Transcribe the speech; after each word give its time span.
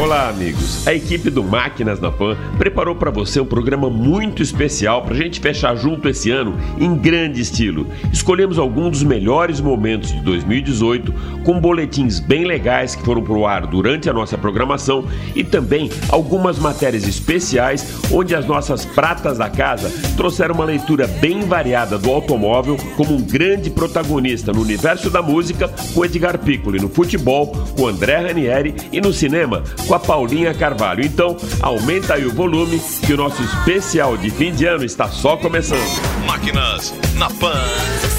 Olá, 0.00 0.30
amigos. 0.30 0.86
A 0.86 0.94
equipe 0.94 1.28
do 1.28 1.44
Máquinas 1.44 2.00
na 2.00 2.10
Pan 2.10 2.36
preparou 2.56 2.96
para 2.96 3.10
você 3.10 3.38
um 3.40 3.44
programa 3.44 3.90
muito 3.90 4.42
especial 4.42 5.02
para 5.02 5.12
a 5.12 5.16
gente 5.16 5.38
fechar 5.38 5.76
junto 5.76 6.08
esse 6.08 6.30
ano 6.30 6.58
em 6.80 6.96
grande 6.96 7.42
estilo. 7.42 7.86
Escolhemos 8.10 8.58
alguns 8.58 8.90
dos 8.92 9.02
melhores 9.04 9.60
momentos 9.60 10.10
de 10.10 10.20
2018 10.22 11.12
com 11.44 11.60
boletins 11.60 12.18
bem 12.18 12.44
legais 12.44 12.96
que 12.96 13.04
foram 13.04 13.22
para 13.22 13.34
o 13.34 13.46
ar 13.46 13.66
durante 13.66 14.08
a 14.08 14.12
nossa 14.14 14.38
programação 14.38 15.04
e 15.36 15.44
também 15.44 15.90
algumas 16.08 16.58
matérias 16.58 17.06
especiais 17.06 18.00
onde 18.10 18.34
as 18.34 18.46
nossas 18.46 18.86
pratas 18.86 19.38
da 19.38 19.50
casa 19.50 19.92
trouxeram 20.16 20.54
uma 20.54 20.64
leitura 20.64 21.06
bem 21.06 21.40
variada 21.42 21.98
do 21.98 22.10
automóvel 22.10 22.78
como 22.96 23.14
um 23.14 23.22
grande 23.22 23.70
protagonista 23.70 24.52
no 24.52 24.62
universo 24.62 25.10
da 25.10 25.20
música 25.20 25.68
com 25.94 26.04
Edgar 26.04 26.38
Piccoli, 26.38 26.80
no 26.80 26.88
futebol 26.88 27.48
com 27.76 27.86
André 27.86 28.16
Ranieri 28.16 28.74
e 28.90 29.00
no 29.00 29.12
cinema 29.12 29.62
com 29.86 29.94
a 29.94 29.98
Paulinha 29.98 30.54
Carvalho. 30.54 31.04
Então, 31.04 31.36
aumenta 31.60 32.14
aí 32.14 32.24
o 32.24 32.32
volume 32.32 32.80
que 33.04 33.12
o 33.12 33.16
nosso 33.16 33.42
especial 33.42 34.16
de 34.16 34.30
fim 34.30 34.52
de 34.52 34.66
ano 34.66 34.84
está 34.84 35.08
só 35.08 35.36
começando. 35.36 35.82
Máquinas 36.26 36.94
na 37.16 37.28
Pan. 37.28 38.11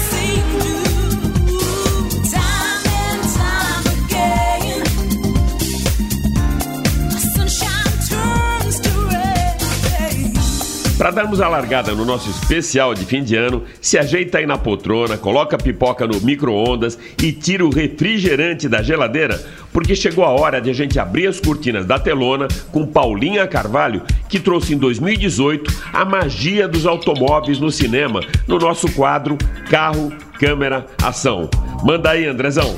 Para 10.96 11.10
darmos 11.10 11.40
a 11.40 11.48
largada 11.48 11.92
no 11.92 12.04
nosso 12.04 12.30
especial 12.30 12.94
de 12.94 13.04
fim 13.04 13.24
de 13.24 13.34
ano, 13.34 13.64
se 13.80 13.98
ajeita 13.98 14.38
aí 14.38 14.46
na 14.46 14.56
poltrona, 14.56 15.18
coloca 15.18 15.56
a 15.56 15.58
pipoca 15.58 16.06
no 16.06 16.20
micro-ondas 16.20 16.96
e 17.20 17.32
tira 17.32 17.66
o 17.66 17.70
refrigerante 17.70 18.68
da 18.68 18.80
geladeira, 18.80 19.44
porque 19.72 19.96
chegou 19.96 20.24
a 20.24 20.30
hora 20.30 20.60
de 20.60 20.70
a 20.70 20.72
gente 20.72 21.00
abrir 21.00 21.26
as 21.26 21.40
cortinas 21.40 21.84
da 21.84 21.98
telona 21.98 22.46
com 22.70 22.86
Paulinha 22.86 23.44
Carvalho, 23.44 24.02
que 24.28 24.38
trouxe 24.38 24.72
em 24.74 24.78
2018 24.78 25.72
a 25.92 26.04
magia 26.04 26.68
dos 26.68 26.86
automóveis 26.86 27.58
no 27.58 27.72
cinema, 27.72 28.20
no 28.46 28.58
nosso 28.58 28.90
quadro 28.92 29.36
Carro, 29.68 30.12
Câmera, 30.38 30.86
Ação. 31.02 31.50
Manda 31.82 32.10
aí, 32.10 32.24
Andrezão. 32.24 32.76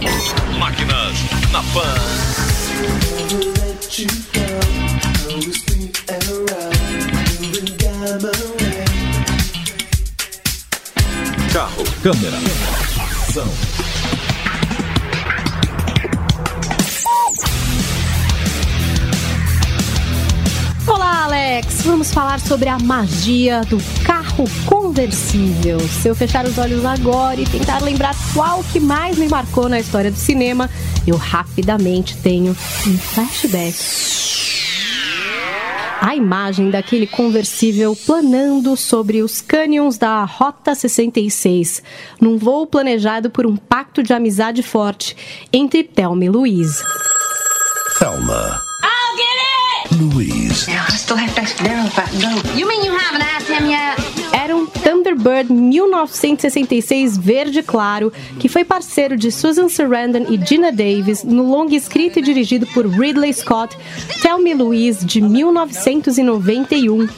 Máquinas 0.58 1.12
na 1.52 1.62
Pan. 1.74 2.16
Câmera, 12.06 12.36
ação. 13.00 13.52
Olá, 20.86 21.24
Alex! 21.24 21.82
Vamos 21.82 22.12
falar 22.12 22.38
sobre 22.38 22.68
a 22.68 22.78
magia 22.78 23.62
do 23.62 23.82
carro 24.04 24.44
conversível. 24.66 25.80
Se 25.80 26.06
eu 26.06 26.14
fechar 26.14 26.46
os 26.46 26.56
olhos 26.58 26.84
agora 26.84 27.40
e 27.40 27.44
tentar 27.44 27.82
lembrar 27.82 28.14
qual 28.32 28.62
que 28.62 28.78
mais 28.78 29.18
me 29.18 29.26
marcou 29.26 29.68
na 29.68 29.80
história 29.80 30.12
do 30.12 30.16
cinema, 30.16 30.70
eu 31.08 31.16
rapidamente 31.16 32.16
tenho 32.18 32.56
um 32.86 32.98
flashback. 32.98 34.45
A 36.00 36.14
imagem 36.14 36.70
daquele 36.70 37.06
conversível 37.06 37.96
planando 38.06 38.76
sobre 38.76 39.22
os 39.22 39.40
cânions 39.40 39.98
da 39.98 40.24
Rota 40.24 40.74
66, 40.74 41.82
num 42.20 42.36
voo 42.38 42.66
planejado 42.66 43.30
por 43.30 43.46
um 43.46 43.56
pacto 43.56 44.02
de 44.02 44.12
amizade 44.12 44.62
forte 44.62 45.16
entre 45.52 45.82
Thelma 45.82 46.24
e 46.24 46.28
Louise. 46.28 46.82
Thelma. 47.98 48.60
I'll 48.82 49.16
get 49.16 49.96
it! 49.96 50.14
Louise. 50.14 50.66
Now, 50.68 50.84
I 50.88 50.96
still 50.96 51.16
have 51.16 51.34
to 51.34 51.40
ask 51.40 51.56
Daryl 51.56 51.86
if 51.86 51.98
I 51.98 52.02
can 52.02 52.20
go. 52.20 52.58
You 52.58 52.68
mean 52.68 52.84
you 52.84 52.96
haven't 52.96 53.22
asked 53.22 53.48
him 53.48 53.68
yet? 53.68 54.15
Era 54.46 54.54
um 54.54 54.64
Thunderbird 54.64 55.52
1966 55.52 57.18
verde 57.18 57.64
claro, 57.64 58.12
que 58.38 58.48
foi 58.48 58.64
parceiro 58.64 59.16
de 59.16 59.32
Susan 59.32 59.68
Sarandon 59.68 60.24
e 60.30 60.38
Gina 60.46 60.70
Davis 60.70 61.24
no 61.24 61.42
longa 61.50 61.74
escrito 61.74 62.20
e 62.20 62.22
dirigido 62.22 62.64
por 62.68 62.86
Ridley 62.86 63.32
Scott, 63.32 63.76
Tell 64.22 64.38
Me 64.38 64.54
Louise, 64.54 65.04
de 65.04 65.20
1991. 65.20 67.08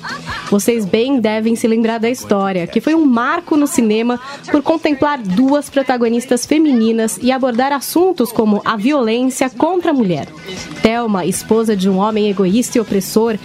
Vocês 0.50 0.87
bem 0.87 1.21
devem 1.21 1.55
se 1.55 1.69
lembrar 1.69 1.99
da 1.99 2.09
história, 2.09 2.66
que 2.66 2.81
foi 2.81 2.94
um 2.94 3.05
marco 3.05 3.59
no 3.59 3.66
cinema 3.66 4.19
por 4.50 4.62
contemplar 4.62 5.19
duas 5.19 5.69
protagonistas 5.69 6.47
femininas 6.47 7.19
e 7.21 7.31
abordar 7.31 7.71
assuntos 7.75 8.33
como 8.33 8.62
a 8.65 8.75
violência 8.75 9.50
contra 9.50 9.91
a 9.91 9.95
mulher. 9.95 10.27
Thelma, 10.81 11.27
esposa 11.27 11.77
de 11.77 11.91
um 11.91 11.99
homem 11.99 12.31
egoísta 12.31 12.78
e 12.78 12.81
opressor, 12.81 13.37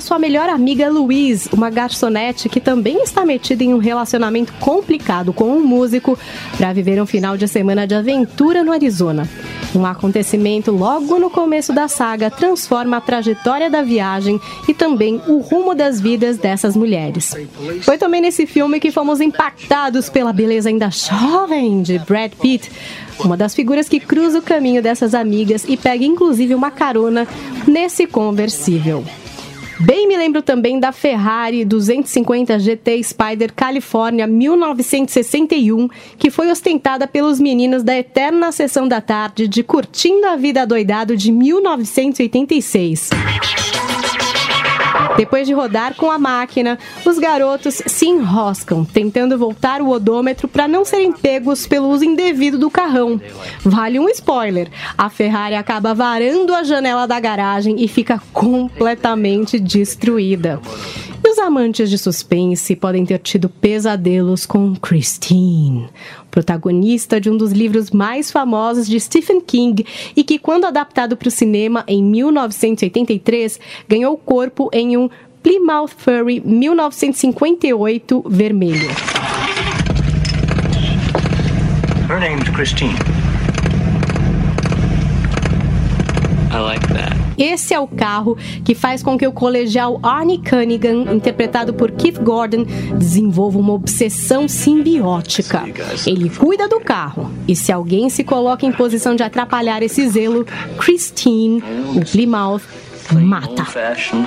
sua 0.00 0.18
melhor 0.18 0.48
amiga 0.48 0.88
Louise, 0.88 1.48
uma 1.52 1.70
garçonete 1.70 2.48
que 2.48 2.60
também 2.60 3.02
está 3.02 3.24
metida 3.24 3.64
em 3.64 3.74
um 3.74 3.78
relacionamento 3.78 4.52
complicado 4.54 5.32
com 5.32 5.44
um 5.44 5.64
músico, 5.64 6.18
para 6.56 6.72
viver 6.72 7.00
um 7.00 7.06
final 7.06 7.36
de 7.36 7.46
semana 7.46 7.86
de 7.86 7.94
aventura 7.94 8.62
no 8.64 8.72
Arizona. 8.72 9.28
Um 9.74 9.86
acontecimento 9.86 10.72
logo 10.72 11.18
no 11.18 11.30
começo 11.30 11.72
da 11.72 11.86
saga 11.86 12.30
transforma 12.30 12.96
a 12.96 13.00
trajetória 13.00 13.70
da 13.70 13.82
viagem 13.82 14.40
e 14.68 14.74
também 14.74 15.20
o 15.28 15.38
rumo 15.38 15.74
das 15.74 16.00
vidas 16.00 16.36
dessas 16.38 16.76
mulheres. 16.76 17.34
Foi 17.82 17.96
também 17.96 18.20
nesse 18.20 18.46
filme 18.46 18.80
que 18.80 18.90
fomos 18.90 19.20
impactados 19.20 20.08
pela 20.08 20.32
beleza 20.32 20.68
ainda 20.68 20.90
jovem 20.90 21.82
de 21.82 21.98
Brad 22.00 22.32
Pitt, 22.32 22.70
uma 23.24 23.36
das 23.36 23.54
figuras 23.54 23.88
que 23.88 24.00
cruza 24.00 24.38
o 24.38 24.42
caminho 24.42 24.82
dessas 24.82 25.14
amigas 25.14 25.64
e 25.68 25.76
pega 25.76 26.04
inclusive 26.04 26.54
uma 26.54 26.70
carona 26.70 27.26
nesse 27.66 28.06
conversível. 28.06 29.04
Bem 29.82 30.06
me 30.06 30.14
lembro 30.14 30.42
também 30.42 30.78
da 30.78 30.92
Ferrari 30.92 31.64
250 31.64 32.58
GT 32.58 33.02
Spider 33.02 33.50
California 33.54 34.26
1961, 34.26 35.88
que 36.18 36.30
foi 36.30 36.50
ostentada 36.50 37.06
pelos 37.08 37.40
meninos 37.40 37.82
da 37.82 37.96
eterna 37.96 38.52
sessão 38.52 38.86
da 38.86 39.00
tarde 39.00 39.48
de 39.48 39.62
Curtindo 39.62 40.26
a 40.26 40.36
Vida 40.36 40.66
Doidado 40.66 41.16
de 41.16 41.32
1986. 41.32 43.08
Depois 45.16 45.46
de 45.46 45.52
rodar 45.52 45.94
com 45.94 46.10
a 46.10 46.18
máquina, 46.18 46.78
os 47.04 47.18
garotos 47.18 47.82
se 47.86 48.06
enroscam, 48.06 48.84
tentando 48.84 49.38
voltar 49.38 49.82
o 49.82 49.90
odômetro 49.90 50.48
para 50.48 50.68
não 50.68 50.84
serem 50.84 51.12
pegos 51.12 51.66
pelo 51.66 51.88
uso 51.88 52.04
indevido 52.04 52.58
do 52.58 52.70
carrão. 52.70 53.20
Vale 53.62 53.98
um 53.98 54.08
spoiler: 54.08 54.68
a 54.96 55.08
Ferrari 55.10 55.54
acaba 55.54 55.94
varando 55.94 56.54
a 56.54 56.62
janela 56.62 57.06
da 57.06 57.20
garagem 57.20 57.82
e 57.82 57.88
fica 57.88 58.20
completamente 58.32 59.58
destruída. 59.58 60.60
E 61.22 61.28
os 61.28 61.38
amantes 61.38 61.90
de 61.90 61.98
suspense 61.98 62.74
podem 62.74 63.04
ter 63.04 63.18
tido 63.18 63.48
pesadelos 63.48 64.46
com 64.46 64.74
Christine, 64.74 65.90
protagonista 66.30 67.20
de 67.20 67.28
um 67.28 67.36
dos 67.36 67.52
livros 67.52 67.90
mais 67.90 68.30
famosos 68.30 68.86
de 68.86 68.98
Stephen 68.98 69.40
King 69.40 69.84
e 70.16 70.24
que, 70.24 70.38
quando 70.38 70.64
adaptado 70.64 71.18
para 71.18 71.28
o 71.28 71.30
cinema 71.30 71.84
em 71.86 72.02
1983, 72.02 73.60
ganhou 73.86 74.16
corpo 74.16 74.70
em 74.72 74.96
um 74.96 75.10
Plymouth 75.42 75.90
Fury 75.96 76.40
1958 76.40 78.24
vermelho. 78.26 78.90
Her 82.08 82.18
name's 82.18 82.48
Christine. 82.48 82.96
I 86.50 86.58
like 86.58 86.86
that. 86.88 87.19
Esse 87.40 87.72
é 87.72 87.80
o 87.80 87.88
carro 87.88 88.36
que 88.62 88.74
faz 88.74 89.02
com 89.02 89.16
que 89.16 89.26
o 89.26 89.32
colegial 89.32 89.98
Arnie 90.02 90.38
Cunningham, 90.38 91.14
interpretado 91.14 91.72
por 91.72 91.90
Keith 91.90 92.20
Gordon, 92.22 92.66
desenvolva 92.98 93.58
uma 93.58 93.72
obsessão 93.72 94.46
simbiótica. 94.46 95.64
Ele 96.06 96.28
cuida 96.28 96.68
do 96.68 96.78
carro 96.80 97.30
e 97.48 97.56
se 97.56 97.72
alguém 97.72 98.10
se 98.10 98.22
coloca 98.22 98.66
em 98.66 98.72
posição 98.72 99.16
de 99.16 99.22
atrapalhar 99.22 99.82
esse 99.82 100.06
zelo, 100.10 100.46
Christine, 100.76 101.62
o 101.96 102.04
Plymouth, 102.04 102.60
mata. 103.18 103.64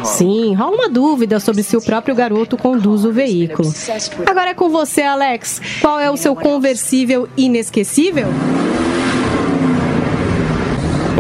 Sim, 0.04 0.56
rola 0.56 0.76
uma 0.76 0.90
dúvida 0.90 1.40
sobre 1.40 1.62
se 1.62 1.78
o 1.78 1.82
próprio 1.82 2.16
garoto 2.16 2.58
conduz 2.58 3.06
o 3.06 3.12
veículo. 3.12 3.72
Agora 4.26 4.50
é 4.50 4.54
com 4.54 4.70
você, 4.70 5.04
Alex. 5.04 5.62
Qual 5.82 6.00
é 6.00 6.10
o 6.10 6.18
seu 6.18 6.36
conversível 6.36 7.30
inesquecível? 7.38 8.28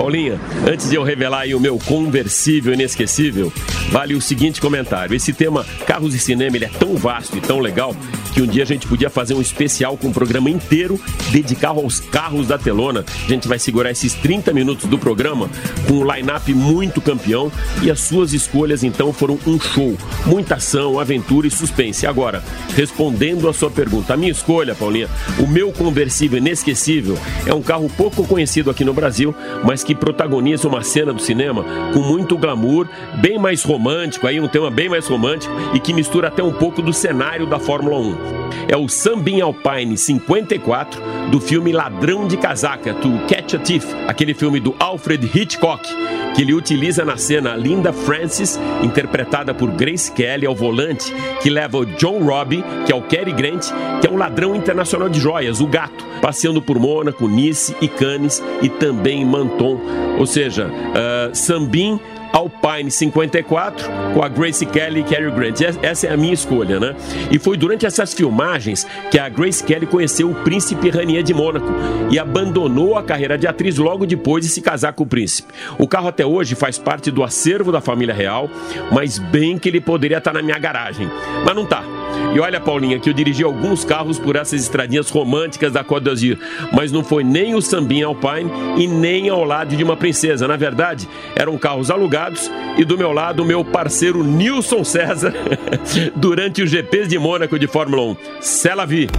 Paulinha, 0.03 0.37
antes 0.69 0.89
de 0.89 0.97
eu 0.97 1.03
revelar 1.03 1.43
aí 1.43 1.55
o 1.55 1.61
meu 1.61 1.79
conversível 1.79 2.73
inesquecível, 2.73 3.53
vale 3.89 4.13
o 4.13 4.21
seguinte 4.21 4.59
comentário. 4.59 5.15
Esse 5.15 5.31
tema 5.31 5.65
carros 5.87 6.13
e 6.13 6.19
cinema 6.19 6.57
ele 6.57 6.65
é 6.65 6.67
tão 6.67 6.97
vasto 6.97 7.37
e 7.37 7.39
tão 7.39 7.59
legal 7.59 7.95
que 8.33 8.41
um 8.41 8.47
dia 8.47 8.63
a 8.63 8.65
gente 8.65 8.87
podia 8.87 9.09
fazer 9.09 9.35
um 9.35 9.41
especial 9.41 9.95
com 9.95 10.07
um 10.07 10.11
programa 10.11 10.49
inteiro 10.49 10.99
dedicado 11.31 11.79
aos 11.79 11.99
carros 11.99 12.47
da 12.47 12.57
telona. 12.57 13.05
A 13.25 13.29
gente 13.29 13.47
vai 13.47 13.59
segurar 13.59 13.91
esses 13.91 14.13
30 14.15 14.51
minutos 14.53 14.89
do 14.89 14.97
programa 14.97 15.49
com 15.87 15.95
um 15.95 16.13
line-up 16.13 16.51
muito 16.53 16.99
campeão 16.99 17.51
e 17.81 17.91
as 17.91 17.99
suas 17.99 18.33
escolhas 18.33 18.83
então 18.83 19.13
foram 19.13 19.37
um 19.45 19.59
show. 19.59 19.95
Muita 20.25 20.55
ação, 20.55 20.99
aventura 20.99 21.47
e 21.47 21.51
suspense. 21.51 22.07
Agora, 22.07 22.43
respondendo 22.75 23.47
a 23.47 23.53
sua 23.53 23.69
pergunta, 23.69 24.13
a 24.13 24.17
minha 24.17 24.31
escolha, 24.31 24.73
Paulinha, 24.73 25.09
o 25.37 25.47
meu 25.47 25.71
conversível 25.71 26.37
inesquecível 26.37 27.17
é 27.45 27.53
um 27.53 27.61
carro 27.61 27.89
pouco 27.95 28.25
conhecido 28.25 28.69
aqui 28.71 28.83
no 28.83 28.93
Brasil, 28.93 29.35
mas 29.63 29.83
que 29.83 29.93
protagoniza 29.93 30.67
uma 30.67 30.81
cena 30.81 31.13
do 31.13 31.21
cinema 31.21 31.63
com 31.93 31.99
muito 31.99 32.37
glamour, 32.37 32.87
bem 33.21 33.37
mais 33.37 33.63
romântico, 33.63 34.25
aí 34.25 34.39
um 34.39 34.47
tema 34.47 34.71
bem 34.71 34.89
mais 34.89 35.07
romântico 35.07 35.53
e 35.73 35.79
que 35.79 35.93
mistura 35.93 36.29
até 36.29 36.41
um 36.41 36.53
pouco 36.53 36.81
do 36.81 36.91
cenário 36.91 37.45
da 37.45 37.59
Fórmula 37.59 37.99
1. 37.99 38.22
É 38.67 38.77
o 38.77 38.87
Sambin 38.87 39.41
Alpine 39.41 39.97
54 39.97 41.01
do 41.29 41.39
filme 41.39 41.71
Ladrão 41.71 42.27
de 42.27 42.37
Casaca, 42.37 42.93
To 42.93 43.09
Catch 43.27 43.55
a 43.55 43.59
Thief, 43.59 43.85
aquele 44.07 44.33
filme 44.33 44.59
do 44.59 44.75
Alfred 44.79 45.29
Hitchcock, 45.33 45.87
que 46.35 46.41
ele 46.41 46.53
utiliza 46.53 47.05
na 47.05 47.17
cena 47.17 47.55
Linda 47.55 47.93
Francis, 47.93 48.59
interpretada 48.81 49.53
por 49.53 49.71
Grace 49.71 50.11
Kelly 50.11 50.45
ao 50.45 50.55
volante, 50.55 51.13
que 51.41 51.49
leva 51.49 51.77
o 51.77 51.85
John 51.85 52.19
Robbie, 52.23 52.63
que 52.85 52.91
é 52.91 52.95
o 52.95 53.01
Cary 53.01 53.31
Grant, 53.31 53.67
que 54.01 54.07
é 54.07 54.11
um 54.11 54.17
ladrão 54.17 54.55
internacional 54.55 55.09
de 55.09 55.19
joias, 55.19 55.61
o 55.61 55.67
gato, 55.67 56.05
passeando 56.21 56.61
por 56.61 56.79
Mônaco, 56.79 57.27
Nice 57.27 57.75
e 57.81 57.87
Cannes 57.87 58.43
e 58.61 58.69
também 58.69 59.25
Manton. 59.25 59.79
Ou 60.17 60.25
seja, 60.25 60.67
uh, 60.67 61.35
Sambin 61.35 61.99
Alpine 62.43 62.91
54 62.91 63.89
com 64.13 64.21
a 64.21 64.27
Grace 64.27 64.65
Kelly 64.65 64.99
e 64.99 65.03
Cary 65.03 65.31
Grant. 65.31 65.61
Essa 65.81 66.07
é 66.07 66.13
a 66.13 66.17
minha 66.17 66.33
escolha, 66.33 66.79
né? 66.79 66.95
E 67.31 67.39
foi 67.39 67.55
durante 67.57 67.85
essas 67.85 68.13
filmagens 68.13 68.85
que 69.09 69.17
a 69.17 69.29
Grace 69.29 69.63
Kelly 69.63 69.85
conheceu 69.85 70.29
o 70.29 70.35
príncipe 70.35 70.89
Ranier 70.89 71.23
de 71.23 71.33
Mônaco 71.33 71.67
e 72.11 72.19
abandonou 72.19 72.97
a 72.97 73.03
carreira 73.03 73.37
de 73.37 73.47
atriz 73.47 73.77
logo 73.77 74.05
depois 74.05 74.43
de 74.43 74.51
se 74.51 74.61
casar 74.61 74.91
com 74.93 75.03
o 75.03 75.07
príncipe. 75.07 75.53
O 75.77 75.87
carro 75.87 76.09
até 76.09 76.25
hoje 76.25 76.53
faz 76.55 76.77
parte 76.77 77.09
do 77.09 77.23
acervo 77.23 77.71
da 77.71 77.79
família 77.79 78.13
real, 78.13 78.49
mas 78.91 79.17
bem 79.17 79.57
que 79.57 79.69
ele 79.69 79.79
poderia 79.79 80.17
estar 80.17 80.33
na 80.33 80.41
minha 80.41 80.59
garagem. 80.59 81.09
Mas 81.45 81.55
não 81.55 81.65
tá. 81.65 82.02
E 82.35 82.39
olha, 82.39 82.59
Paulinha, 82.59 82.99
que 82.99 83.09
eu 83.09 83.13
dirigi 83.13 83.43
alguns 83.43 83.85
carros 83.85 84.17
por 84.17 84.35
essas 84.35 84.61
estradinhas 84.61 85.09
românticas 85.09 85.71
da 85.71 85.83
Côte 85.83 86.05
d'Azur, 86.05 86.37
mas 86.71 86.91
não 86.91 87.03
foi 87.03 87.23
nem 87.23 87.53
o 87.53 87.61
Sambin 87.61 88.03
Alpine 88.03 88.51
e 88.77 88.87
nem 88.87 89.29
ao 89.29 89.43
lado 89.43 89.75
de 89.75 89.83
uma 89.83 89.95
princesa. 89.95 90.47
Na 90.47 90.55
verdade, 90.55 91.07
eram 91.35 91.57
carros 91.57 91.91
alugados 91.91 92.49
e 92.77 92.83
do 92.83 92.97
meu 92.97 93.11
lado 93.11 93.43
o 93.43 93.45
meu 93.45 93.63
parceiro 93.63 94.23
Nilson 94.23 94.83
César 94.83 95.33
durante 96.15 96.63
os 96.63 96.71
GPs 96.71 97.07
de 97.07 97.19
Mônaco 97.19 97.59
de 97.59 97.67
Fórmula 97.67 98.01
1. 98.03 98.17
Cela 98.41 98.85
vi. 98.85 99.09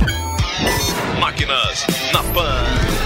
Máquinas 1.21 1.87
na 2.12 2.23
Pan. 2.23 3.04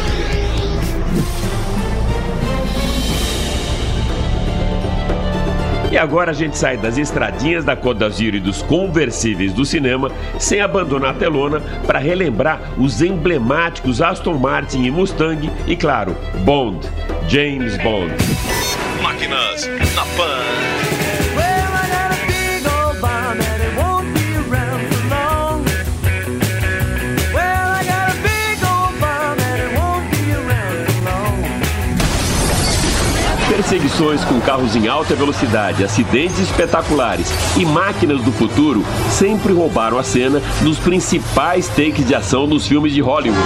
E 5.99 6.01
agora 6.01 6.31
a 6.31 6.33
gente 6.33 6.57
sai 6.57 6.77
das 6.77 6.97
estradinhas 6.97 7.65
da 7.65 7.75
Côte 7.75 7.99
d'Azur 7.99 8.33
e 8.33 8.39
dos 8.39 8.63
conversíveis 8.63 9.53
do 9.53 9.65
cinema, 9.65 10.13
sem 10.39 10.61
abandonar 10.61 11.11
a 11.11 11.15
telona, 11.15 11.61
para 11.89 11.99
relembrar 11.99 12.61
os 12.79 13.03
emblemáticos 13.03 14.01
Aston 14.01 14.35
Martin 14.35 14.85
e 14.85 14.93
Mustang 14.93 15.51
e, 15.67 15.75
claro, 15.75 16.17
Bond, 16.45 16.89
James 17.27 17.77
Bond. 17.79 18.15
Máquinas 19.03 19.69
na 19.97 20.03
Pan. 20.17 20.68
Perseguições 33.69 34.25
com 34.25 34.41
carros 34.41 34.75
em 34.75 34.89
alta 34.89 35.15
velocidade, 35.15 35.85
acidentes 35.85 36.39
espetaculares 36.39 37.31
e 37.55 37.67
máquinas 37.67 38.23
do 38.23 38.33
futuro 38.33 38.83
sempre 39.11 39.53
roubaram 39.53 39.99
a 39.99 40.03
cena 40.03 40.41
nos 40.63 40.79
principais 40.79 41.69
takes 41.69 42.07
de 42.07 42.15
ação 42.15 42.49
dos 42.49 42.67
filmes 42.67 42.95
de 42.95 43.03
Hollywood. 43.03 43.39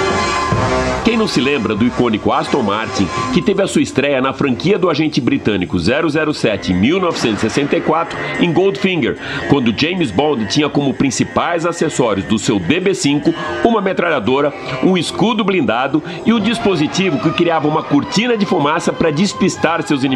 Quem 1.04 1.16
não 1.16 1.26
se 1.26 1.40
lembra 1.40 1.74
do 1.74 1.84
icônico 1.84 2.30
Aston 2.30 2.62
Martin, 2.62 3.08
que 3.34 3.42
teve 3.42 3.60
a 3.60 3.66
sua 3.66 3.82
estreia 3.82 4.20
na 4.20 4.32
franquia 4.32 4.78
do 4.78 4.88
agente 4.88 5.20
britânico 5.20 5.76
007 5.76 6.72
em 6.72 6.76
1964 6.76 8.16
em 8.40 8.52
Goldfinger, 8.52 9.18
quando 9.50 9.76
James 9.76 10.12
Bond 10.12 10.46
tinha 10.46 10.68
como 10.68 10.94
principais 10.94 11.66
acessórios 11.66 12.24
do 12.26 12.38
seu 12.38 12.60
DB5 12.60 13.34
uma 13.64 13.80
metralhadora, 13.80 14.54
um 14.84 14.96
escudo 14.96 15.42
blindado 15.42 16.00
e 16.24 16.32
um 16.32 16.38
dispositivo 16.38 17.18
que 17.18 17.32
criava 17.32 17.66
uma 17.66 17.82
cortina 17.82 18.36
de 18.36 18.46
fumaça 18.46 18.92
para 18.92 19.10
despistar 19.10 19.82
seus 19.82 20.04
inimigos. 20.04 20.11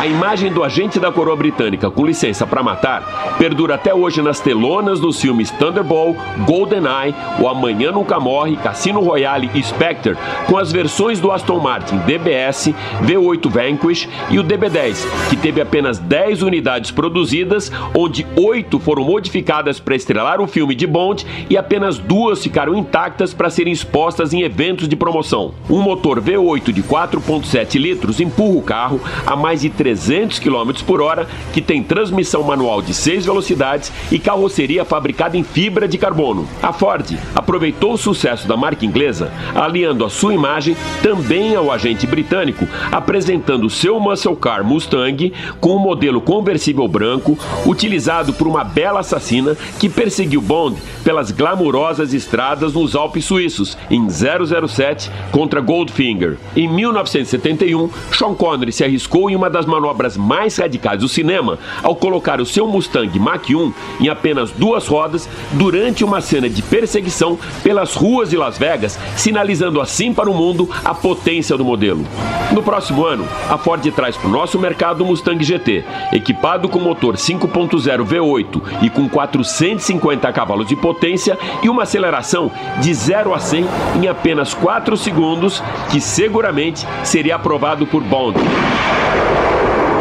A 0.00 0.06
imagem 0.06 0.52
do 0.52 0.64
agente 0.64 0.98
da 0.98 1.12
coroa 1.12 1.36
britânica 1.36 1.90
com 1.90 2.04
licença 2.04 2.44
para 2.44 2.62
matar 2.62 3.36
perdura 3.38 3.76
até 3.76 3.94
hoje 3.94 4.20
nas 4.20 4.40
telonas 4.40 4.98
dos 4.98 5.20
filmes 5.20 5.50
Thunderball, 5.52 6.16
GoldenEye, 6.44 7.14
O 7.40 7.48
Amanhã 7.48 7.92
Nunca 7.92 8.18
Morre, 8.18 8.56
Cassino 8.56 9.00
Royale 9.00 9.50
e 9.54 9.62
Spectre, 9.62 10.16
com 10.48 10.58
as 10.58 10.72
versões 10.72 11.20
do 11.20 11.30
Aston 11.30 11.60
Martin 11.60 11.98
DBS, 11.98 12.74
V8 13.02 13.48
Vanquish 13.48 14.08
e 14.28 14.38
o 14.38 14.44
DB10, 14.44 15.06
que 15.30 15.36
teve 15.36 15.60
apenas 15.60 15.98
10 15.98 16.42
unidades 16.42 16.90
produzidas, 16.90 17.70
onde 17.94 18.26
8 18.36 18.78
foram 18.80 19.04
modificadas 19.04 19.78
para 19.78 19.94
estrelar 19.94 20.40
o 20.40 20.48
filme 20.48 20.74
de 20.74 20.86
Bond 20.86 21.24
e 21.48 21.56
apenas 21.56 21.98
duas 21.98 22.42
ficaram 22.42 22.74
intactas 22.74 23.32
para 23.32 23.50
serem 23.50 23.72
expostas 23.72 24.32
em 24.32 24.42
eventos 24.42 24.88
de 24.88 24.96
promoção. 24.96 25.54
Um 25.70 25.80
motor 25.80 26.20
V8 26.20 26.72
de 26.72 26.82
4.7 26.82 27.78
litros 27.78 28.20
empurra 28.20 28.58
o 28.58 28.62
carro 28.62 29.00
a 29.26 29.36
mais 29.36 29.60
de 29.60 29.70
300 29.70 30.38
km 30.38 30.72
por 30.86 31.00
hora, 31.00 31.26
que 31.52 31.60
tem 31.60 31.82
transmissão 31.82 32.42
manual 32.42 32.82
de 32.82 32.94
6 32.94 33.26
velocidades 33.26 33.92
e 34.10 34.18
carroceria 34.18 34.84
fabricada 34.84 35.36
em 35.36 35.42
fibra 35.42 35.88
de 35.88 35.98
carbono. 35.98 36.48
A 36.62 36.72
Ford 36.72 37.18
aproveitou 37.34 37.94
o 37.94 37.98
sucesso 37.98 38.46
da 38.48 38.56
marca 38.56 38.84
inglesa, 38.84 39.32
aliando 39.54 40.04
a 40.04 40.10
sua 40.10 40.34
imagem 40.34 40.76
também 41.02 41.54
ao 41.54 41.70
agente 41.70 42.06
britânico, 42.06 42.66
apresentando 42.90 43.70
seu 43.70 43.98
muscle 44.00 44.36
car 44.36 44.64
Mustang 44.64 45.32
com 45.60 45.76
um 45.76 45.78
modelo 45.78 46.20
conversível 46.20 46.86
branco, 46.88 47.38
utilizado 47.66 48.32
por 48.32 48.46
uma 48.46 48.64
bela 48.64 49.00
assassina 49.00 49.56
que 49.78 49.88
perseguiu 49.88 50.40
Bond 50.40 50.76
pelas 51.04 51.30
glamurosas 51.30 52.14
estradas 52.14 52.74
nos 52.74 52.94
Alpes 52.94 53.24
suíços 53.24 53.76
em 53.90 54.08
007 54.08 55.10
contra 55.30 55.60
Goldfinger. 55.60 56.36
Em 56.56 56.68
1971, 56.68 57.90
Sean 58.12 58.34
Connery 58.34 58.72
se 58.72 58.84
arriscou 58.84 59.01
em 59.30 59.36
uma 59.36 59.50
das 59.50 59.66
manobras 59.66 60.16
mais 60.16 60.56
radicais 60.56 61.00
do 61.00 61.08
cinema 61.08 61.58
ao 61.82 61.94
colocar 61.94 62.40
o 62.40 62.46
seu 62.46 62.66
Mustang 62.66 63.18
Mach-1 63.18 63.72
em 64.00 64.08
apenas 64.08 64.50
duas 64.50 64.86
rodas 64.86 65.28
durante 65.52 66.04
uma 66.04 66.20
cena 66.20 66.48
de 66.48 66.62
perseguição 66.62 67.38
pelas 67.62 67.94
ruas 67.94 68.30
de 68.30 68.36
Las 68.36 68.58
Vegas, 68.58 68.98
sinalizando 69.16 69.80
assim 69.80 70.12
para 70.12 70.30
o 70.30 70.34
mundo 70.34 70.68
a 70.84 70.94
potência 70.94 71.56
do 71.56 71.64
modelo. 71.64 72.04
No 72.52 72.62
próximo 72.62 73.04
ano, 73.04 73.26
a 73.48 73.56
Ford 73.56 73.82
traz 73.92 74.16
para 74.16 74.28
o 74.28 74.30
nosso 74.30 74.58
mercado 74.58 75.02
o 75.02 75.06
Mustang 75.06 75.42
GT, 75.42 75.84
equipado 76.12 76.68
com 76.68 76.78
motor 76.78 77.16
5.0 77.16 78.06
V8 78.06 78.62
e 78.82 78.90
com 78.90 79.08
450 79.08 80.32
cavalos 80.32 80.66
de 80.66 80.76
potência 80.76 81.38
e 81.62 81.68
uma 81.68 81.84
aceleração 81.84 82.50
de 82.80 82.92
0 82.92 83.34
a 83.34 83.38
100 83.38 83.66
em 84.02 84.08
apenas 84.08 84.54
4 84.54 84.96
segundos, 84.96 85.62
que 85.90 86.00
seguramente 86.00 86.86
seria 87.04 87.36
aprovado 87.36 87.86
por 87.86 88.02
Bond. 88.02 88.38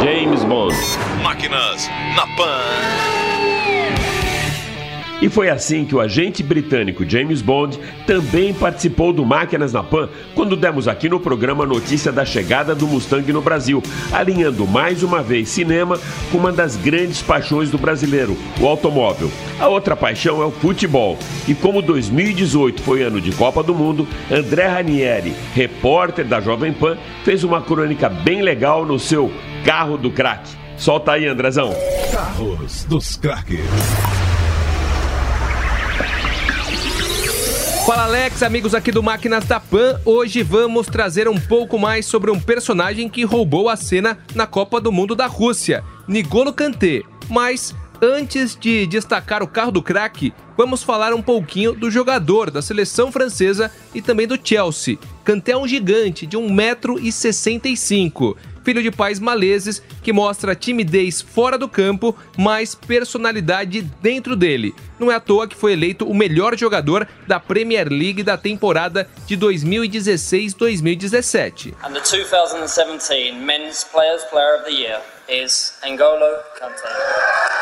James 0.01 0.43
Bond. 0.43 0.73
Máquinas 1.23 1.89
na 2.15 2.25
Pan. 2.35 3.00
E 5.21 5.29
foi 5.29 5.49
assim 5.49 5.85
que 5.85 5.93
o 5.93 5.99
agente 5.99 6.41
britânico 6.41 7.07
James 7.07 7.43
Bond 7.43 7.79
também 8.07 8.53
participou 8.53 9.13
do 9.13 9.23
Máquinas 9.23 9.71
na 9.71 9.83
Pan 9.83 10.09
quando 10.33 10.55
demos 10.55 10.87
aqui 10.87 11.07
no 11.07 11.19
programa 11.19 11.63
notícia 11.63 12.11
da 12.11 12.25
chegada 12.25 12.73
do 12.73 12.87
Mustang 12.87 13.31
no 13.31 13.41
Brasil, 13.41 13.83
alinhando 14.11 14.65
mais 14.65 15.03
uma 15.03 15.21
vez 15.21 15.49
cinema 15.49 15.99
com 16.31 16.39
uma 16.39 16.51
das 16.51 16.75
grandes 16.75 17.21
paixões 17.21 17.69
do 17.69 17.77
brasileiro, 17.77 18.35
o 18.59 18.67
automóvel. 18.67 19.31
A 19.59 19.67
outra 19.67 19.95
paixão 19.95 20.41
é 20.41 20.45
o 20.45 20.51
futebol. 20.51 21.19
E 21.47 21.53
como 21.53 21.83
2018 21.83 22.81
foi 22.81 23.03
ano 23.03 23.21
de 23.21 23.31
Copa 23.31 23.61
do 23.61 23.75
Mundo, 23.75 24.07
André 24.31 24.65
Ranieri, 24.65 25.35
repórter 25.53 26.25
da 26.25 26.41
Jovem 26.41 26.73
Pan, 26.73 26.97
fez 27.23 27.43
uma 27.43 27.61
crônica 27.61 28.09
bem 28.09 28.41
legal 28.41 28.85
no 28.85 28.97
seu 28.97 29.31
Carro 29.63 29.97
do 29.97 30.09
Crack. 30.09 30.49
Solta 30.77 31.11
aí, 31.11 31.27
Andrezão. 31.27 31.71
Carros 32.11 32.85
dos 32.85 33.15
Craques. 33.17 33.59
Fala 37.91 38.05
Alex, 38.05 38.41
amigos 38.41 38.73
aqui 38.73 38.89
do 38.89 39.03
Máquinas 39.03 39.43
da 39.43 39.59
Pan. 39.59 39.99
Hoje 40.05 40.41
vamos 40.43 40.87
trazer 40.87 41.27
um 41.27 41.37
pouco 41.37 41.77
mais 41.77 42.05
sobre 42.05 42.31
um 42.31 42.39
personagem 42.39 43.09
que 43.09 43.25
roubou 43.25 43.67
a 43.67 43.75
cena 43.75 44.17
na 44.33 44.47
Copa 44.47 44.79
do 44.79 44.93
Mundo 44.93 45.13
da 45.13 45.27
Rússia, 45.27 45.83
Nigolo 46.07 46.53
Kanté. 46.53 47.01
Mas 47.27 47.75
Antes 48.03 48.57
de 48.59 48.87
destacar 48.87 49.43
o 49.43 49.47
carro 49.47 49.71
do 49.71 49.83
craque, 49.83 50.33
vamos 50.57 50.81
falar 50.81 51.13
um 51.13 51.21
pouquinho 51.21 51.73
do 51.73 51.91
jogador 51.91 52.49
da 52.49 52.59
seleção 52.59 53.11
francesa 53.11 53.69
e 53.93 54.01
também 54.01 54.25
do 54.25 54.39
Chelsea. 54.43 54.97
Kanté 55.23 55.51
é 55.51 55.57
um 55.57 55.67
gigante 55.67 56.25
de 56.25 56.35
1,65m 56.35 58.35
filho 58.63 58.81
de 58.81 58.89
pais 58.91 59.19
maleses, 59.19 59.83
que 60.03 60.13
mostra 60.13 60.55
timidez 60.55 61.21
fora 61.21 61.57
do 61.57 61.67
campo, 61.67 62.15
mas 62.37 62.75
personalidade 62.75 63.81
dentro 64.01 64.35
dele. 64.35 64.75
Não 64.99 65.11
é 65.11 65.15
à 65.15 65.19
toa 65.19 65.47
que 65.47 65.55
foi 65.55 65.73
eleito 65.73 66.05
o 66.05 66.13
melhor 66.13 66.55
jogador 66.57 67.07
da 67.27 67.39
Premier 67.39 67.89
League 67.89 68.21
da 68.23 68.37
temporada 68.37 69.09
de 69.25 69.35
2016-2017. 69.37 71.73
And 71.83 71.93
the 71.93 72.01
2017 72.01 73.31
Men's 73.33 73.83
Players 73.83 74.23
Player 74.25 74.57
of 74.57 74.65
the 74.65 74.71
Year 74.71 75.01
is 75.27 75.73
N'Golo 75.83 76.37
Kanté. 76.59 76.87